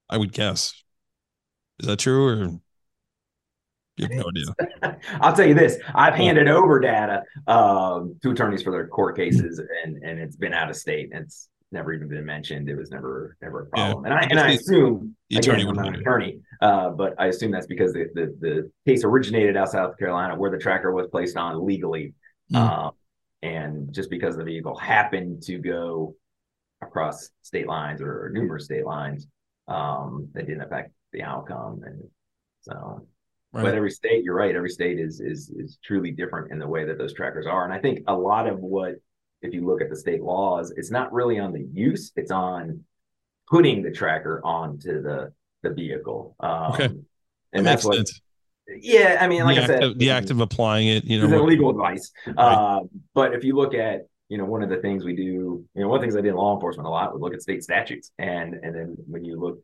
[0.10, 0.74] I would guess.
[1.80, 2.60] Is that true or?
[3.98, 4.26] You have no
[4.84, 5.00] idea.
[5.22, 9.62] I'll tell you this: I've handed over data um, to attorneys for their court cases,
[9.84, 11.12] and and it's been out of state.
[11.14, 12.70] And it's never even been mentioned.
[12.70, 14.06] It was never never a problem.
[14.06, 14.12] Yeah.
[14.12, 17.28] And I and I assume the attorney again, I'm not an attorney, uh, but I
[17.28, 21.08] assume that's because the, the, the case originated out South Carolina, where the tracker was
[21.08, 22.14] placed on legally,
[22.52, 22.58] mm.
[22.58, 22.92] um,
[23.42, 26.16] and just because the vehicle happened to go
[26.82, 29.28] across state lines or numerous state lines,
[29.68, 31.82] um, that didn't affect the outcome.
[31.86, 32.04] And
[32.62, 33.06] so
[33.56, 33.64] Right.
[33.64, 34.54] But every state, you're right.
[34.54, 37.64] Every state is is is truly different in the way that those trackers are.
[37.64, 38.96] And I think a lot of what,
[39.42, 42.84] if you look at the state laws, it's not really on the use; it's on
[43.50, 45.32] putting the tracker onto the
[45.66, 46.36] the vehicle.
[46.40, 46.90] Um, okay,
[47.54, 47.98] and that's what.
[47.98, 48.22] Sense.
[48.68, 51.44] Yeah, I mean, like the I said, of, the act of applying it, you know,
[51.44, 52.12] legal advice.
[52.26, 52.36] Right.
[52.36, 52.80] Uh,
[53.14, 55.88] but if you look at you know, one of the things we do, you know,
[55.88, 57.64] one of the things I did in law enforcement a lot was look at state
[57.64, 58.12] statutes.
[58.18, 59.60] And and then when you look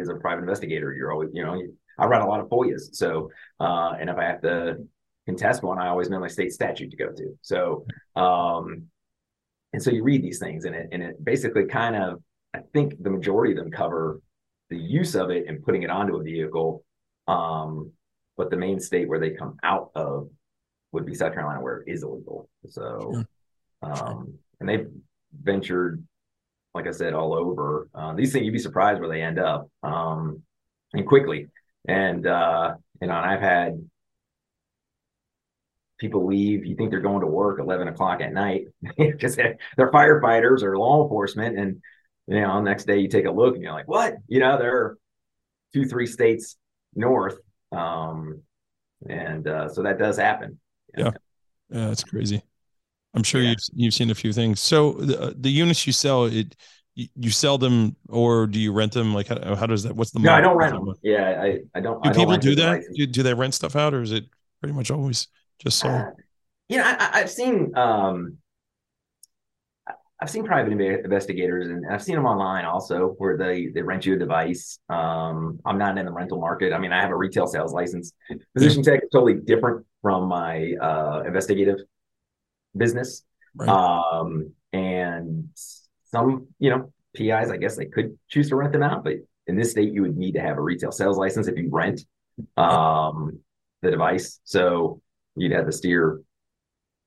[0.00, 2.94] as a private investigator, you're always, you know, you, I run a lot of FOIAs.
[2.94, 4.86] So, uh, and if I have to
[5.26, 7.38] contest one, I always know my state statute to go to.
[7.42, 7.86] So,
[8.16, 8.84] um,
[9.72, 12.22] and so you read these things and it, and it basically kind of,
[12.54, 14.20] I think the majority of them cover
[14.72, 16.84] the use of it and putting it onto a vehicle.
[17.28, 17.92] Um,
[18.36, 20.30] but the main state where they come out of
[20.92, 22.48] would be South Carolina, where it is illegal.
[22.68, 23.22] So,
[23.82, 24.88] um, and they've
[25.32, 26.02] ventured,
[26.74, 27.88] like I said, all over.
[27.94, 30.42] Uh, these things you'd be surprised where they end up, um,
[30.94, 31.48] and quickly.
[31.86, 33.88] And uh, you know, and I've had
[35.98, 36.64] people leave.
[36.64, 41.02] You think they're going to work 11 o'clock at night because they're firefighters or law
[41.02, 41.82] enforcement, and
[42.34, 44.16] you know, next day you take a look and you're like, what?
[44.28, 44.96] You know, they're
[45.72, 46.56] two, three states
[46.94, 47.38] north.
[47.70, 48.42] Um,
[49.08, 50.58] and uh, so that does happen.
[50.96, 51.10] Yeah.
[51.70, 52.42] Yeah, that's crazy.
[53.14, 53.50] I'm sure yeah.
[53.50, 54.60] you've you've seen a few things.
[54.60, 56.56] So the the units you sell, it
[56.94, 59.14] you sell them or do you rent them?
[59.14, 59.94] Like how, how does that?
[59.96, 60.32] What's the no?
[60.32, 60.94] I don't rent them.
[61.02, 62.02] Yeah, I I don't.
[62.02, 62.82] Do I people do that?
[62.94, 64.24] Do, do, they rent stuff out, or is it
[64.60, 65.88] pretty much always just so?
[65.88, 66.10] Uh,
[66.68, 68.38] you know, I, have seen um,
[70.22, 74.14] I've seen private investigators, and I've seen them online also, where they they rent you
[74.14, 74.78] a device.
[74.88, 76.72] Um, I'm not in the rental market.
[76.72, 78.12] I mean, I have a retail sales license.
[78.54, 81.78] Position tech is totally different from my uh, investigative
[82.76, 83.24] business.
[83.56, 83.68] Right.
[83.68, 89.02] Um, and some, you know, PIs, I guess they could choose to rent them out,
[89.02, 89.14] but
[89.48, 92.00] in this state, you would need to have a retail sales license if you rent
[92.56, 93.40] um,
[93.82, 94.38] the device.
[94.44, 95.00] So
[95.34, 96.20] you'd have to steer,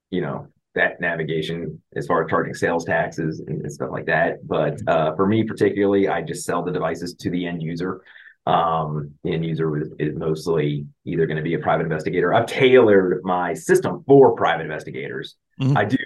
[0.09, 4.45] you know, that navigation as far as charging sales taxes and, and stuff like that.
[4.47, 8.01] But uh, for me particularly, I just sell the devices to the end user.
[8.45, 12.33] Um, the end user is, is mostly either going to be a private investigator.
[12.33, 15.35] I've tailored my system for private investigators.
[15.59, 15.77] Mm-hmm.
[15.77, 15.97] I do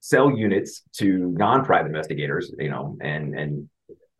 [0.00, 3.68] sell units to non-private investigators, you know, and and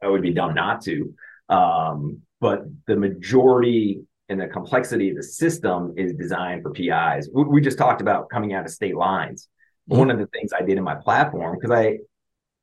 [0.02, 1.14] I would be dumb not to.
[1.48, 7.28] Um, but the majority and the complexity of the system is designed for PIs.
[7.32, 9.48] We, we just talked about coming out of state lines.
[9.90, 9.98] Mm-hmm.
[9.98, 11.98] One of the things I did in my platform because I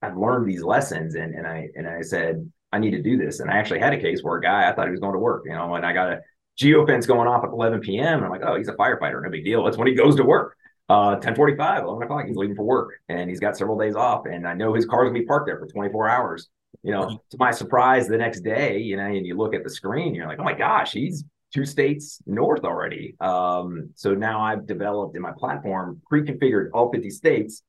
[0.02, 3.40] I've learned these lessons and and I and I said I need to do this.
[3.40, 5.20] And I actually had a case where a guy I thought he was going to
[5.20, 6.22] work, you know, and I got a
[6.60, 8.18] geofence going off at 11 p.m.
[8.18, 9.64] And I'm like, oh, he's a firefighter, no big deal.
[9.64, 10.58] That's when he goes to work.
[10.90, 14.26] Uh, 1045, 11 o'clock, he's leaving for work and he's got several days off.
[14.26, 16.50] And I know his car's gonna be parked there for 24 hours.
[16.82, 19.70] You know, to my surprise, the next day, you know, and you look at the
[19.70, 23.16] screen, you're like, oh my gosh, he's two states north already.
[23.20, 27.64] Um, so now I've developed in my platform pre-configured all 50 states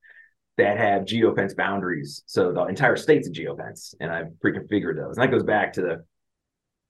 [0.56, 2.22] that have geofence boundaries.
[2.26, 5.16] So the entire state's a geofence, and I've pre-configured those.
[5.16, 6.04] And that goes back to the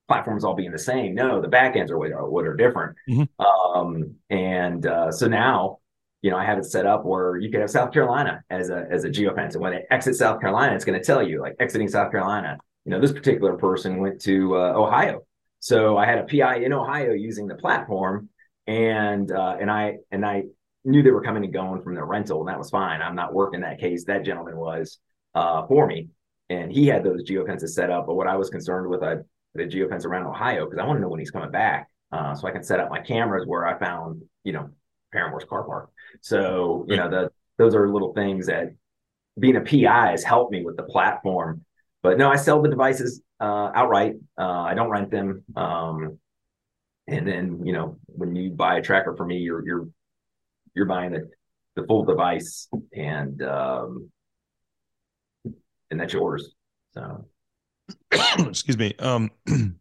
[0.07, 1.15] platforms all being the same.
[1.15, 2.95] No, the backends are what are, what are different.
[3.09, 3.45] Mm-hmm.
[3.45, 5.79] Um, and uh, so now
[6.25, 8.87] you know, I have it set up where you can have South Carolina as a
[8.89, 11.55] as a geofence, and when they exit South Carolina, it's going to tell you like
[11.59, 12.57] exiting South Carolina.
[12.83, 15.21] You know, this particular person went to uh, Ohio,
[15.65, 18.29] so I had a PI in Ohio using the platform,
[18.67, 20.43] and uh, and I and I
[20.83, 23.01] knew they were coming and going from their rental, and that was fine.
[23.01, 24.05] I'm not working that case.
[24.05, 24.99] That gentleman was
[25.33, 26.09] uh, for me,
[26.51, 28.05] and he had those geofences set up.
[28.05, 29.15] But what I was concerned with, I
[29.55, 32.47] the geofence around Ohio because I want to know when he's coming back, uh, so
[32.47, 34.69] I can set up my cameras where I found, you know,
[35.11, 35.89] paramour's car park.
[36.21, 38.75] So, you know, the, those are little things that
[39.39, 41.65] being a PI has helped me with the platform.
[42.05, 44.13] But no, I sell the devices uh, outright.
[44.39, 45.43] Uh, I don't rent them.
[45.55, 46.19] Um,
[47.07, 49.87] and then you know when you buy a tracker from me, you're you're
[50.75, 51.31] you're buying the
[51.75, 54.11] the full device, and um,
[55.89, 56.53] and that's yours.
[56.93, 57.25] So,
[58.11, 58.93] excuse me.
[58.99, 59.31] Um,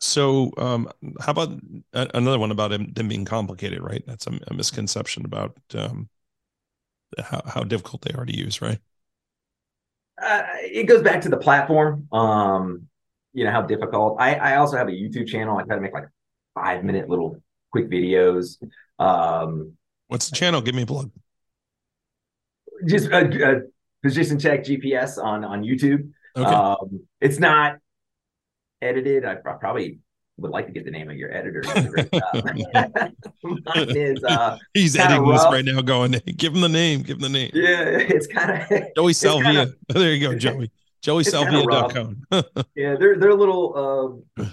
[0.00, 0.90] so um,
[1.22, 1.58] how about
[1.94, 3.80] another one about them, them being complicated?
[3.80, 6.10] Right, that's a, a misconception about um,
[7.18, 8.60] how how difficult they are to use.
[8.60, 8.78] Right.
[10.20, 12.08] Uh, it goes back to the platform.
[12.12, 12.88] Um,
[13.32, 14.16] you know how difficult.
[14.18, 15.58] I I also have a YouTube channel.
[15.58, 16.08] I try to make like
[16.54, 18.56] five minute little quick videos.
[18.98, 19.72] Um,
[20.08, 20.60] What's the channel?
[20.62, 21.10] Give me a plug.
[22.86, 23.60] Just a, a
[24.02, 26.10] Position Tech GPS on on YouTube.
[26.36, 26.48] Okay.
[26.48, 27.76] Um, it's not
[28.80, 29.24] edited.
[29.24, 29.98] I probably
[30.38, 31.62] would like to get the name of your editor.
[33.42, 35.42] Mine is uh, he's editing rough.
[35.42, 35.80] this right now.
[35.80, 37.02] Going, give him the name.
[37.02, 37.50] Give him the name.
[37.54, 39.66] Yeah, it's kind of Joey Salvia.
[39.66, 40.70] Kinda, there you go, Joey.
[41.02, 42.22] JoeySalvia.com.
[42.74, 44.44] yeah, they're they're little uh,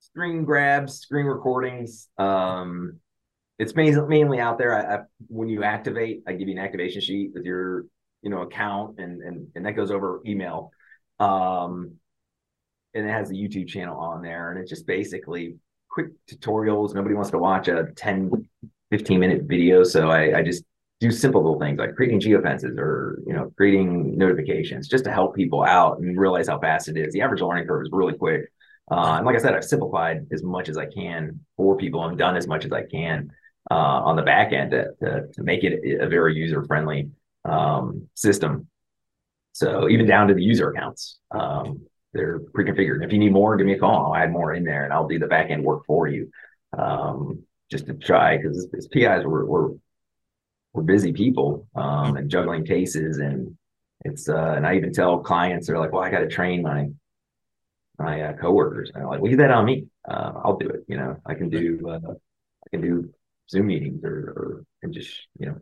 [0.00, 2.08] screen grabs, screen recordings.
[2.18, 3.00] Um,
[3.58, 4.74] it's mainly mainly out there.
[4.74, 7.86] I, I, when you activate, I give you an activation sheet with your
[8.22, 10.72] you know account, and and and that goes over email.
[11.18, 11.94] Um,
[12.94, 15.56] and it has a YouTube channel on there, and it's just basically
[15.88, 16.94] quick tutorials.
[16.94, 18.48] Nobody wants to watch a 10,
[18.90, 20.64] 15 minute video, so I, I just
[21.00, 25.34] do simple little things like creating geofences or you know creating notifications just to help
[25.34, 27.12] people out and realize how fast it is.
[27.12, 28.52] The average learning curve is really quick.
[28.90, 32.18] Uh, and like I said, I've simplified as much as I can for people and
[32.18, 33.32] done as much as I can
[33.70, 37.10] uh, on the back end to, to, to make it a very user friendly
[37.44, 38.68] um, system.
[39.52, 43.04] So even down to the user accounts, um, they're pre-configured.
[43.04, 44.06] If you need more, give me a call.
[44.06, 46.30] I'll add more in there and I'll do the back end work for you.
[46.76, 49.70] Um, just to try because as PIs we're, we're,
[50.74, 53.56] we're busy people um, and juggling cases and
[54.04, 56.88] it's uh, and I even tell clients they're like, well, I got to train my
[57.98, 58.90] my uh, coworkers.
[58.94, 59.86] And I'm like, leave that on me.
[60.08, 60.84] Uh, I'll do it.
[60.88, 63.10] You know, I can do uh, I can do
[63.50, 65.56] Zoom meetings or, or and just you know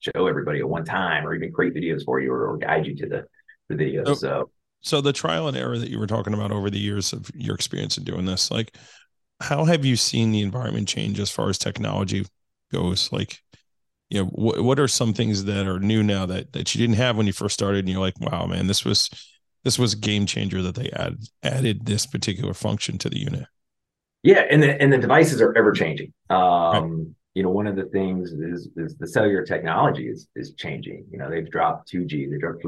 [0.00, 2.96] show everybody at one time or even create videos for you or, or guide you
[2.96, 3.26] to the
[3.68, 4.06] the videos.
[4.06, 4.50] So, so
[4.84, 7.54] so the trial and error that you were talking about over the years of your
[7.54, 8.76] experience in doing this, like
[9.40, 12.26] how have you seen the environment change as far as technology
[12.70, 13.10] goes?
[13.10, 13.40] Like,
[14.10, 16.98] you know, wh- what are some things that are new now that that you didn't
[16.98, 17.80] have when you first started?
[17.80, 19.08] And you're like, wow, man, this was
[19.64, 23.46] this was a game changer that they add added this particular function to the unit.
[24.22, 26.12] Yeah, and the and the devices are ever changing.
[26.28, 27.06] Um, right.
[27.34, 31.06] You know, one of the things is is the cellular technology is is changing.
[31.10, 32.64] You know, they've dropped 2G, they dropped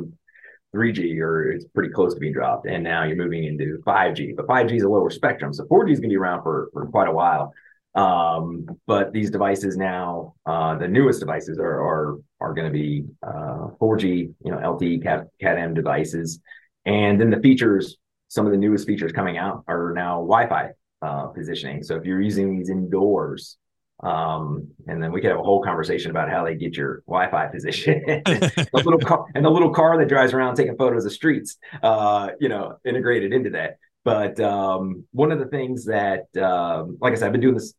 [0.77, 4.37] 3G, or it's pretty close to being dropped, and now you're moving into 5G.
[4.37, 6.87] But 5G is a lower spectrum, so 4G is going to be around for for
[6.87, 7.53] quite a while.
[7.95, 13.05] Um, but these devices now, uh, the newest devices are are are going to be
[13.27, 16.41] uh, 4G, you know, LTE Cat Cat M devices,
[16.85, 17.97] and then the features,
[18.29, 20.71] some of the newest features coming out are now Wi-Fi
[21.03, 21.83] uh, positioning.
[21.83, 23.57] So if you're using these indoors,
[24.01, 27.47] um, and then we could have a whole conversation about how they get your Wi-Fi
[27.53, 28.03] position.
[28.07, 32.31] the little car and the little car that drives around taking photos of streets, uh,
[32.41, 33.79] you know, integrated into that.
[34.05, 37.75] But um, one of the things that, um, like I said, I've been doing this,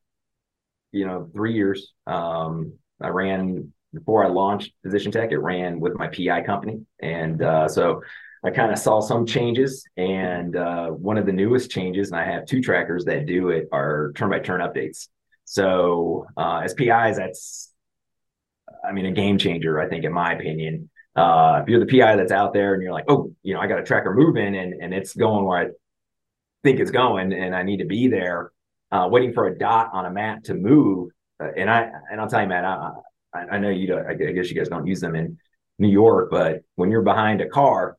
[0.92, 1.94] you know, three years.
[2.06, 5.32] Um, I ran before I launched Position Tech.
[5.32, 8.02] It ran with my PI company, and uh, so
[8.44, 12.26] I kind of saw some changes, and uh, one of the newest changes, and I
[12.26, 15.08] have two trackers that do it, are turn by turn updates.
[15.50, 17.72] So uh, as PIs, that's,
[18.88, 20.90] I mean, a game changer, I think, in my opinion.
[21.16, 23.68] Uh, if you're the PI that's out there and you're like, oh, you know, I
[23.68, 25.68] got a tracker moving and and it's going where I
[26.64, 28.52] think it's going, and I need to be there,
[28.92, 31.12] uh, waiting for a dot on a map to move.
[31.40, 32.92] Uh, and I and I'll tell you, man, I,
[33.34, 33.88] I know you.
[33.88, 35.38] Don't, I guess you guys don't use them in
[35.80, 37.98] New York, but when you're behind a car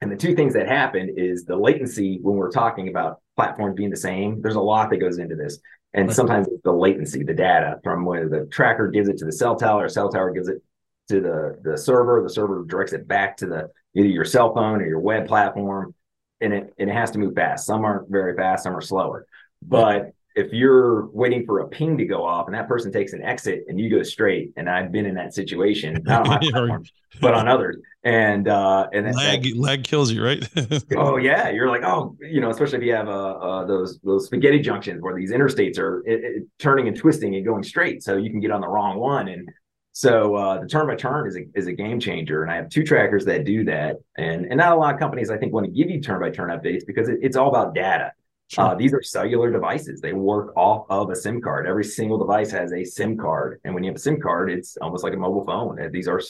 [0.00, 3.90] and the two things that happen is the latency when we're talking about platforms being
[3.90, 4.40] the same.
[4.40, 5.58] There's a lot that goes into this.
[5.94, 9.32] And sometimes it's the latency, the data from when the tracker gives it to the
[9.32, 10.60] cell tower, cell tower gives it
[11.08, 14.82] to the, the server, the server directs it back to the either your cell phone
[14.82, 15.94] or your web platform.
[16.40, 17.64] And it, and it has to move fast.
[17.64, 19.26] Some aren't very fast, some are slower.
[19.62, 23.22] But if you're waiting for a ping to go off and that person takes an
[23.22, 26.84] exit and you go straight, and I've been in that situation, not on my platform,
[27.20, 30.48] but on others, and uh, and lag that, lag kills you, right?
[30.96, 34.26] oh yeah, you're like, oh, you know, especially if you have uh, uh those those
[34.26, 38.16] spaghetti junctions where these interstates are it, it, turning and twisting and going straight, so
[38.16, 39.48] you can get on the wrong one, and
[39.92, 42.68] so uh, the turn by turn is a is a game changer, and I have
[42.68, 45.66] two trackers that do that, and and not a lot of companies I think want
[45.66, 48.10] to give you turn by turn updates because it, it's all about data
[48.48, 48.64] Sure.
[48.64, 50.00] Uh, these are cellular devices.
[50.00, 51.66] They work off of a SIM card.
[51.66, 53.60] Every single device has a SIM card.
[53.64, 55.78] And when you have a SIM card, it's almost like a mobile phone.
[55.90, 56.20] These are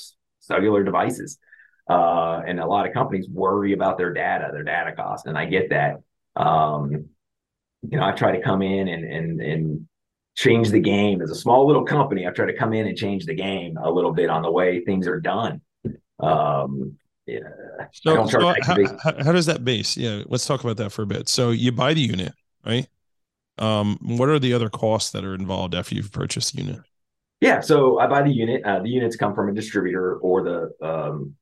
[0.40, 1.38] cellular devices.
[1.88, 5.26] Uh, and a lot of companies worry about their data, their data cost.
[5.26, 5.96] And I get that.
[6.36, 7.06] Um,
[7.82, 9.88] you know, I try to come in and and and
[10.36, 12.26] change the game as a small little company.
[12.26, 14.82] I try to come in and change the game a little bit on the way
[14.84, 15.60] things are done.
[16.18, 16.96] Um,
[17.26, 17.38] yeah.
[17.92, 18.74] So, so how,
[19.22, 19.96] how, does that base?
[19.96, 21.28] Yeah, let's talk about that for a bit.
[21.28, 22.32] So you buy the unit,
[22.66, 22.86] right?
[23.58, 26.80] Um, what are the other costs that are involved after you've purchased the unit?
[27.40, 28.62] Yeah, so I buy the unit.
[28.64, 31.34] Uh, the units come from a distributor or the um,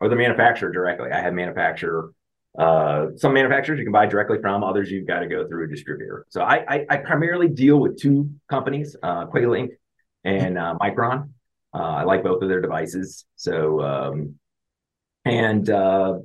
[0.00, 1.10] or the manufacturer directly.
[1.10, 2.12] I have manufacturer.
[2.58, 4.64] Uh, some manufacturers you can buy directly from.
[4.64, 6.26] Others you've got to go through a distributor.
[6.28, 9.70] So I I, I primarily deal with two companies, uh, Queclink
[10.24, 11.30] and uh, Micron.
[11.74, 13.24] Uh, I like both of their devices.
[13.36, 14.34] So um,
[15.24, 16.18] and uh,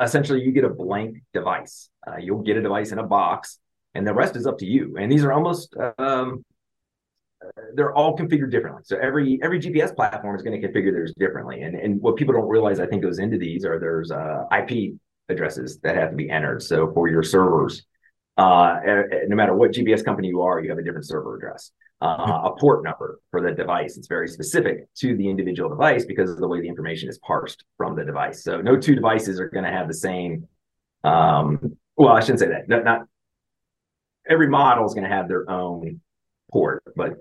[0.00, 1.90] essentially you get a blank device.
[2.06, 3.58] Uh, you'll get a device in a box,
[3.94, 4.96] and the rest is up to you.
[4.98, 6.44] And these are almost um,
[7.74, 8.82] they're all configured differently.
[8.84, 11.62] So every every GPS platform is going to configure theirs differently.
[11.62, 14.94] And and what people don't realize, I think, goes into these are there's uh, IP
[15.28, 16.62] addresses that have to be entered.
[16.62, 17.84] So for your servers,
[18.36, 18.78] uh,
[19.26, 21.72] no matter what GPS company you are, you have a different server address.
[22.00, 23.96] Uh, a port number for the device.
[23.96, 27.64] It's very specific to the individual device because of the way the information is parsed
[27.76, 28.44] from the device.
[28.44, 30.46] So no two devices are going to have the same.
[31.02, 32.68] Um, well, I shouldn't say that.
[32.68, 33.00] Not, not
[34.28, 36.00] every model is going to have their own
[36.52, 37.14] port, but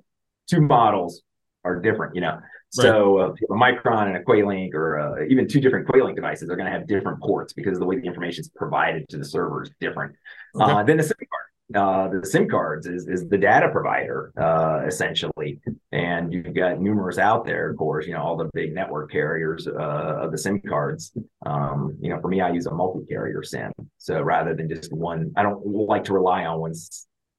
[0.47, 1.23] two models
[1.63, 2.38] are different, you know.
[2.78, 2.84] Right.
[2.84, 6.55] So uh, a Micron and a Queclink, or uh, even two different Queclink devices, are
[6.55, 9.25] going to have different ports because of the way the information is provided to the
[9.25, 10.15] server is different.
[10.55, 10.71] Okay.
[10.71, 11.36] Uh, then the card.
[11.76, 15.59] Uh, the SIM cards is is the data provider uh, essentially,
[15.91, 17.72] and you've got numerous out there.
[17.72, 19.74] Of course, you know all the big network carriers uh,
[20.22, 21.11] of the SIM cards.
[21.45, 23.74] Um, you know, for me, I use a multi-carrier SIM.
[23.97, 26.74] So rather than just one, I don't like to rely on one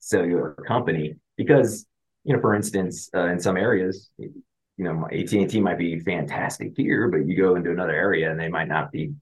[0.01, 1.87] cellular company because
[2.25, 4.35] you know, for instance, uh, in some areas, you
[4.77, 8.39] know, AT and T might be fantastic here, but you go into another area and
[8.39, 9.15] they might not be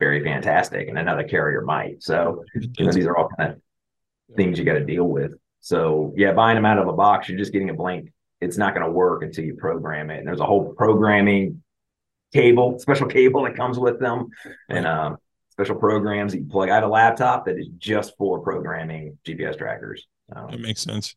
[0.00, 2.02] very fantastic, and another carrier might.
[2.02, 3.60] So, you know, these are all kind of
[4.36, 5.34] things you got to deal with.
[5.60, 8.12] So, yeah, buying them out of a box, you're just getting a blank.
[8.40, 10.18] It's not going to work until you program it.
[10.18, 11.62] And there's a whole programming
[12.32, 14.28] cable, special cable that comes with them,
[14.68, 15.16] and um,
[15.50, 16.68] special programs that you plug.
[16.68, 20.06] I have a laptop that is just for programming GPS trackers.
[20.34, 21.16] Um, that makes sense.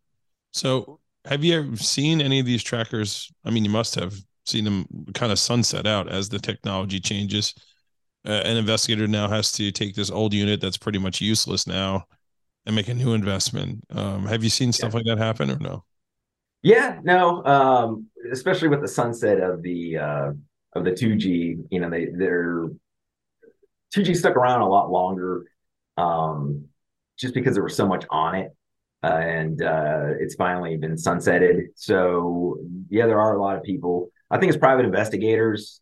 [0.52, 3.32] So have you ever seen any of these trackers?
[3.44, 7.54] I mean, you must have seen them kind of sunset out as the technology changes.
[8.26, 12.06] Uh, an investigator now has to take this old unit that's pretty much useless now
[12.68, 13.84] and make a new investment.
[13.90, 14.98] Um, have you seen stuff yeah.
[14.98, 15.84] like that happen or no?
[16.62, 17.44] Yeah, no.
[17.46, 20.32] Um, especially with the sunset of the uh,
[20.74, 22.68] of the 2G, you know, they they're
[23.96, 25.46] 2G stuck around a lot longer
[25.96, 26.66] um,
[27.18, 28.52] just because there was so much on it
[29.02, 31.68] uh, and uh, it's finally been sunsetted.
[31.76, 32.58] So
[32.90, 34.12] yeah, there are a lot of people.
[34.30, 35.80] I think as private investigators,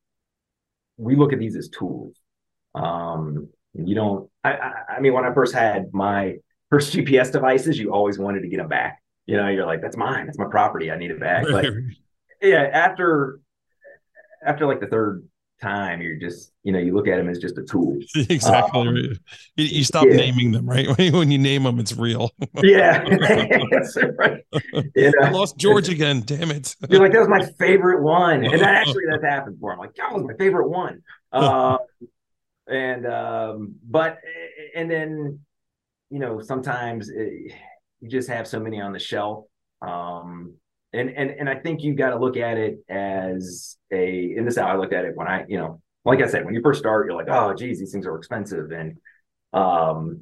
[0.97, 2.15] we look at these as tools.
[2.75, 4.29] Um, you don't.
[4.43, 6.35] I, I, I mean, when I first had my
[6.69, 9.01] first GPS devices, you always wanted to get them back.
[9.25, 10.25] You know, you're like, that's mine.
[10.25, 10.91] That's my property.
[10.91, 11.45] I need it back.
[11.49, 11.65] But
[12.41, 13.39] yeah, after
[14.45, 15.27] after like the third
[15.61, 17.97] time you're just you know you look at them as just a tool
[18.29, 19.17] exactly um, right.
[19.55, 20.15] you, you, stop yeah.
[20.15, 24.45] naming them right when you name them it's real yeah right.
[24.95, 25.13] you know?
[25.23, 28.75] I lost george again damn it you're like that was my favorite one and that
[28.75, 31.01] actually that's happened for him like that was my favorite one
[31.31, 31.77] uh,
[32.67, 34.19] and um but
[34.75, 35.39] and then
[36.09, 37.53] you know sometimes it,
[38.01, 39.45] you just have so many on the shelf
[39.81, 40.55] um
[40.95, 44.33] and and and I think you've got to look at it as a.
[44.35, 46.53] In this how I looked at it when I, you know, like I said, when
[46.53, 48.97] you first start, you're like, oh, geez, these things are expensive, and
[49.53, 50.21] um,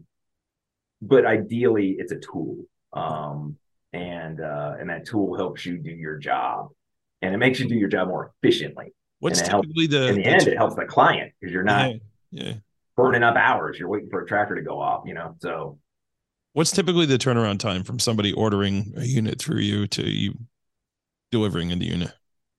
[1.01, 3.57] but ideally, it's a tool, um,
[3.91, 6.69] and uh, and that tool helps you do your job,
[7.21, 8.93] and it makes you do your job more efficiently.
[9.19, 10.41] What's typically helps, the in the, the end?
[10.45, 11.97] T- it helps the client because you're not yeah,
[12.31, 12.53] yeah.
[12.95, 13.77] Burning up hours.
[13.79, 15.35] You're waiting for a tracker to go off, you know.
[15.39, 15.79] So,
[16.53, 20.33] what's typically the turnaround time from somebody ordering a unit through you to you
[21.31, 22.11] delivering in the unit?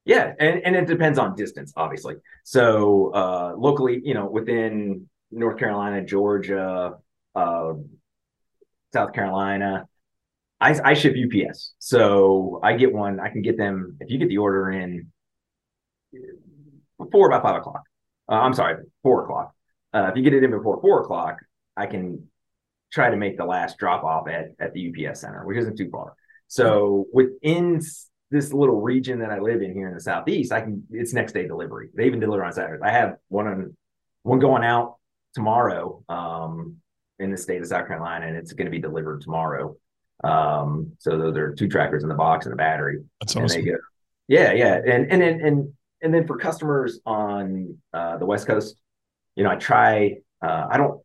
[0.05, 2.16] Yeah, and, and it depends on distance, obviously.
[2.45, 6.95] So uh, locally, you know, within North Carolina, Georgia,
[7.35, 7.72] uh,
[8.93, 9.89] South Carolina,
[10.61, 11.74] I, I ship UPS.
[11.78, 13.18] So I get one.
[13.18, 15.11] I can get them if you get the order in
[16.99, 17.82] before about five o'clock.
[18.28, 19.55] Uh, I'm sorry, four o'clock.
[19.95, 21.38] Uh, if you get it in before four o'clock,
[21.76, 22.28] I can
[22.92, 25.88] try to make the last drop off at at the UPS center, which isn't too
[25.90, 26.14] far.
[26.49, 27.80] So within
[28.30, 31.32] this little region that I live in here in the southeast, I can it's next
[31.32, 31.88] day delivery.
[31.95, 32.82] They even deliver on Saturdays.
[32.84, 33.76] I have one on
[34.22, 34.97] one going out
[35.34, 36.76] tomorrow um,
[37.18, 39.76] in the state of South Carolina, and it's going to be delivered tomorrow.
[40.22, 43.03] Um, so those are two trackers in the box and a battery.
[43.20, 43.42] That's awesome.
[43.42, 43.76] And they go,
[44.28, 48.76] yeah, yeah, and and and and and then for customers on uh, the West Coast,
[49.37, 50.16] you know, I try.
[50.43, 51.01] Uh, I don't.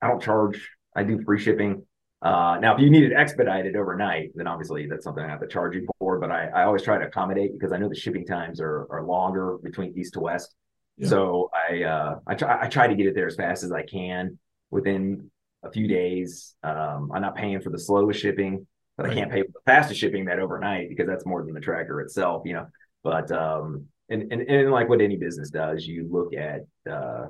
[0.00, 0.68] I don't charge.
[0.94, 1.86] I do free shipping.
[2.20, 5.48] Uh, now, if you need it expedited overnight, then obviously that's something I have to
[5.48, 6.18] charge you for.
[6.18, 9.04] But I, I always try to accommodate because I know the shipping times are, are
[9.04, 10.54] longer between east to west.
[10.98, 11.08] Yeah.
[11.08, 13.82] So I uh, I try I try to get it there as fast as I
[13.82, 14.38] can
[14.70, 15.30] within
[15.64, 16.54] a few days.
[16.62, 18.66] Um, I'm not paying for the slowest shipping,
[18.96, 19.12] but right.
[19.12, 22.00] I can't pay for the fastest shipping that overnight because that's more than the tracker
[22.00, 22.66] itself, you know.
[23.02, 26.60] But um, and, and and like what any business does, you look at
[26.90, 27.28] uh,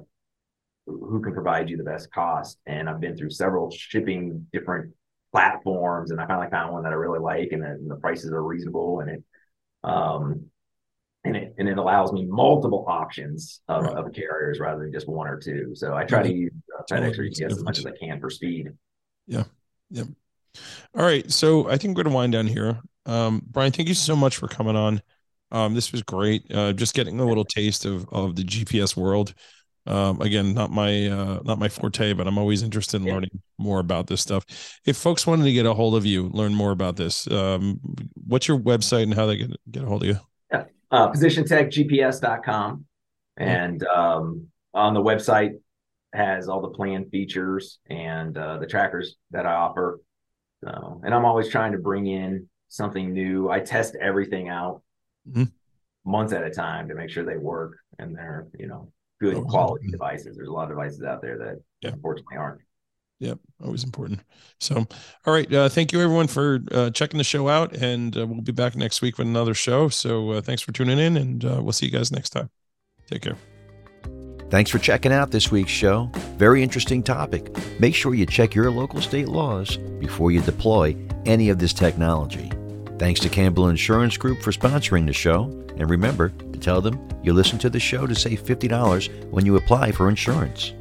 [0.86, 2.58] who can provide you the best cost.
[2.66, 4.92] And I've been through several shipping different
[5.32, 8.42] platforms, and I finally found one that I really like, and, and the prices are
[8.42, 9.24] reasonable, and it
[9.84, 10.46] um
[11.24, 13.96] and it and it allows me multiple options of, right.
[13.96, 15.72] of carriers rather than just one or two.
[15.74, 18.30] So I try to use uh, FedEx or UPS as much as I can for
[18.30, 18.68] speed.
[19.26, 19.44] Yeah.
[19.90, 20.08] Yep.
[20.96, 21.30] All right.
[21.30, 22.80] So I think we're going to wind down here.
[23.06, 25.02] Um, Brian, thank you so much for coming on.
[25.50, 26.44] Um, this was great.
[26.52, 29.34] Uh, just getting a little taste of, of the GPS world.
[29.86, 33.14] Um, again, not my uh, not my forte, but I'm always interested in yeah.
[33.14, 34.44] learning more about this stuff.
[34.86, 37.80] If folks wanted to get a hold of you, learn more about this, um,
[38.26, 40.18] what's your website and how they get get a hold of you?
[40.52, 42.84] Yeah, uh, positiontechgps.com,
[43.36, 45.54] and um, on the website
[46.14, 50.00] has all the plan features and uh, the trackers that I offer.
[50.62, 53.50] So, and I'm always trying to bring in something new.
[53.50, 54.82] I test everything out
[55.28, 55.44] mm-hmm.
[56.08, 59.88] months at a time to make sure they work and they're you know good quality
[59.88, 60.36] devices.
[60.36, 61.90] There's a lot of devices out there that yeah.
[61.90, 62.60] unfortunately aren't.
[63.20, 64.20] Yep, always important.
[64.58, 64.84] So,
[65.26, 68.40] all right, uh, thank you everyone for uh, checking the show out, and uh, we'll
[68.40, 69.88] be back next week with another show.
[69.88, 72.50] So, uh, thanks for tuning in, and uh, we'll see you guys next time.
[73.06, 73.36] Take care.
[74.50, 76.10] Thanks for checking out this week's show.
[76.36, 77.56] Very interesting topic.
[77.78, 82.50] Make sure you check your local state laws before you deploy any of this technology.
[82.98, 85.44] Thanks to Campbell Insurance Group for sponsoring the show.
[85.76, 89.56] And remember to tell them you listen to the show to save $50 when you
[89.56, 90.72] apply for insurance.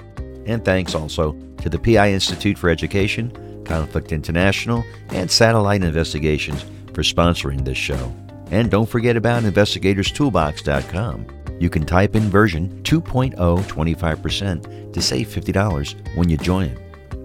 [0.45, 6.63] And thanks also to the PI Institute for Education, Conflict International, and Satellite Investigations
[6.93, 8.13] for sponsoring this show.
[8.49, 11.27] And don't forget about investigatorstoolbox.com.
[11.59, 16.77] You can type in version 2.0 25% to save $50 when you join.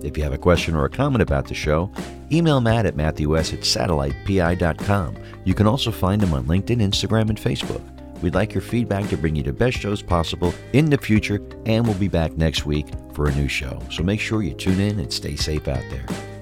[0.02, 1.90] If you have a question or a comment about the show,
[2.30, 5.16] email Matt at matthews at satellitepi.com.
[5.44, 7.82] You can also find him on LinkedIn, Instagram, and Facebook.
[8.22, 11.86] We'd like your feedback to bring you the best shows possible in the future, and
[11.86, 13.80] we'll be back next week for a new show.
[13.90, 16.35] So make sure you tune in and stay safe out there.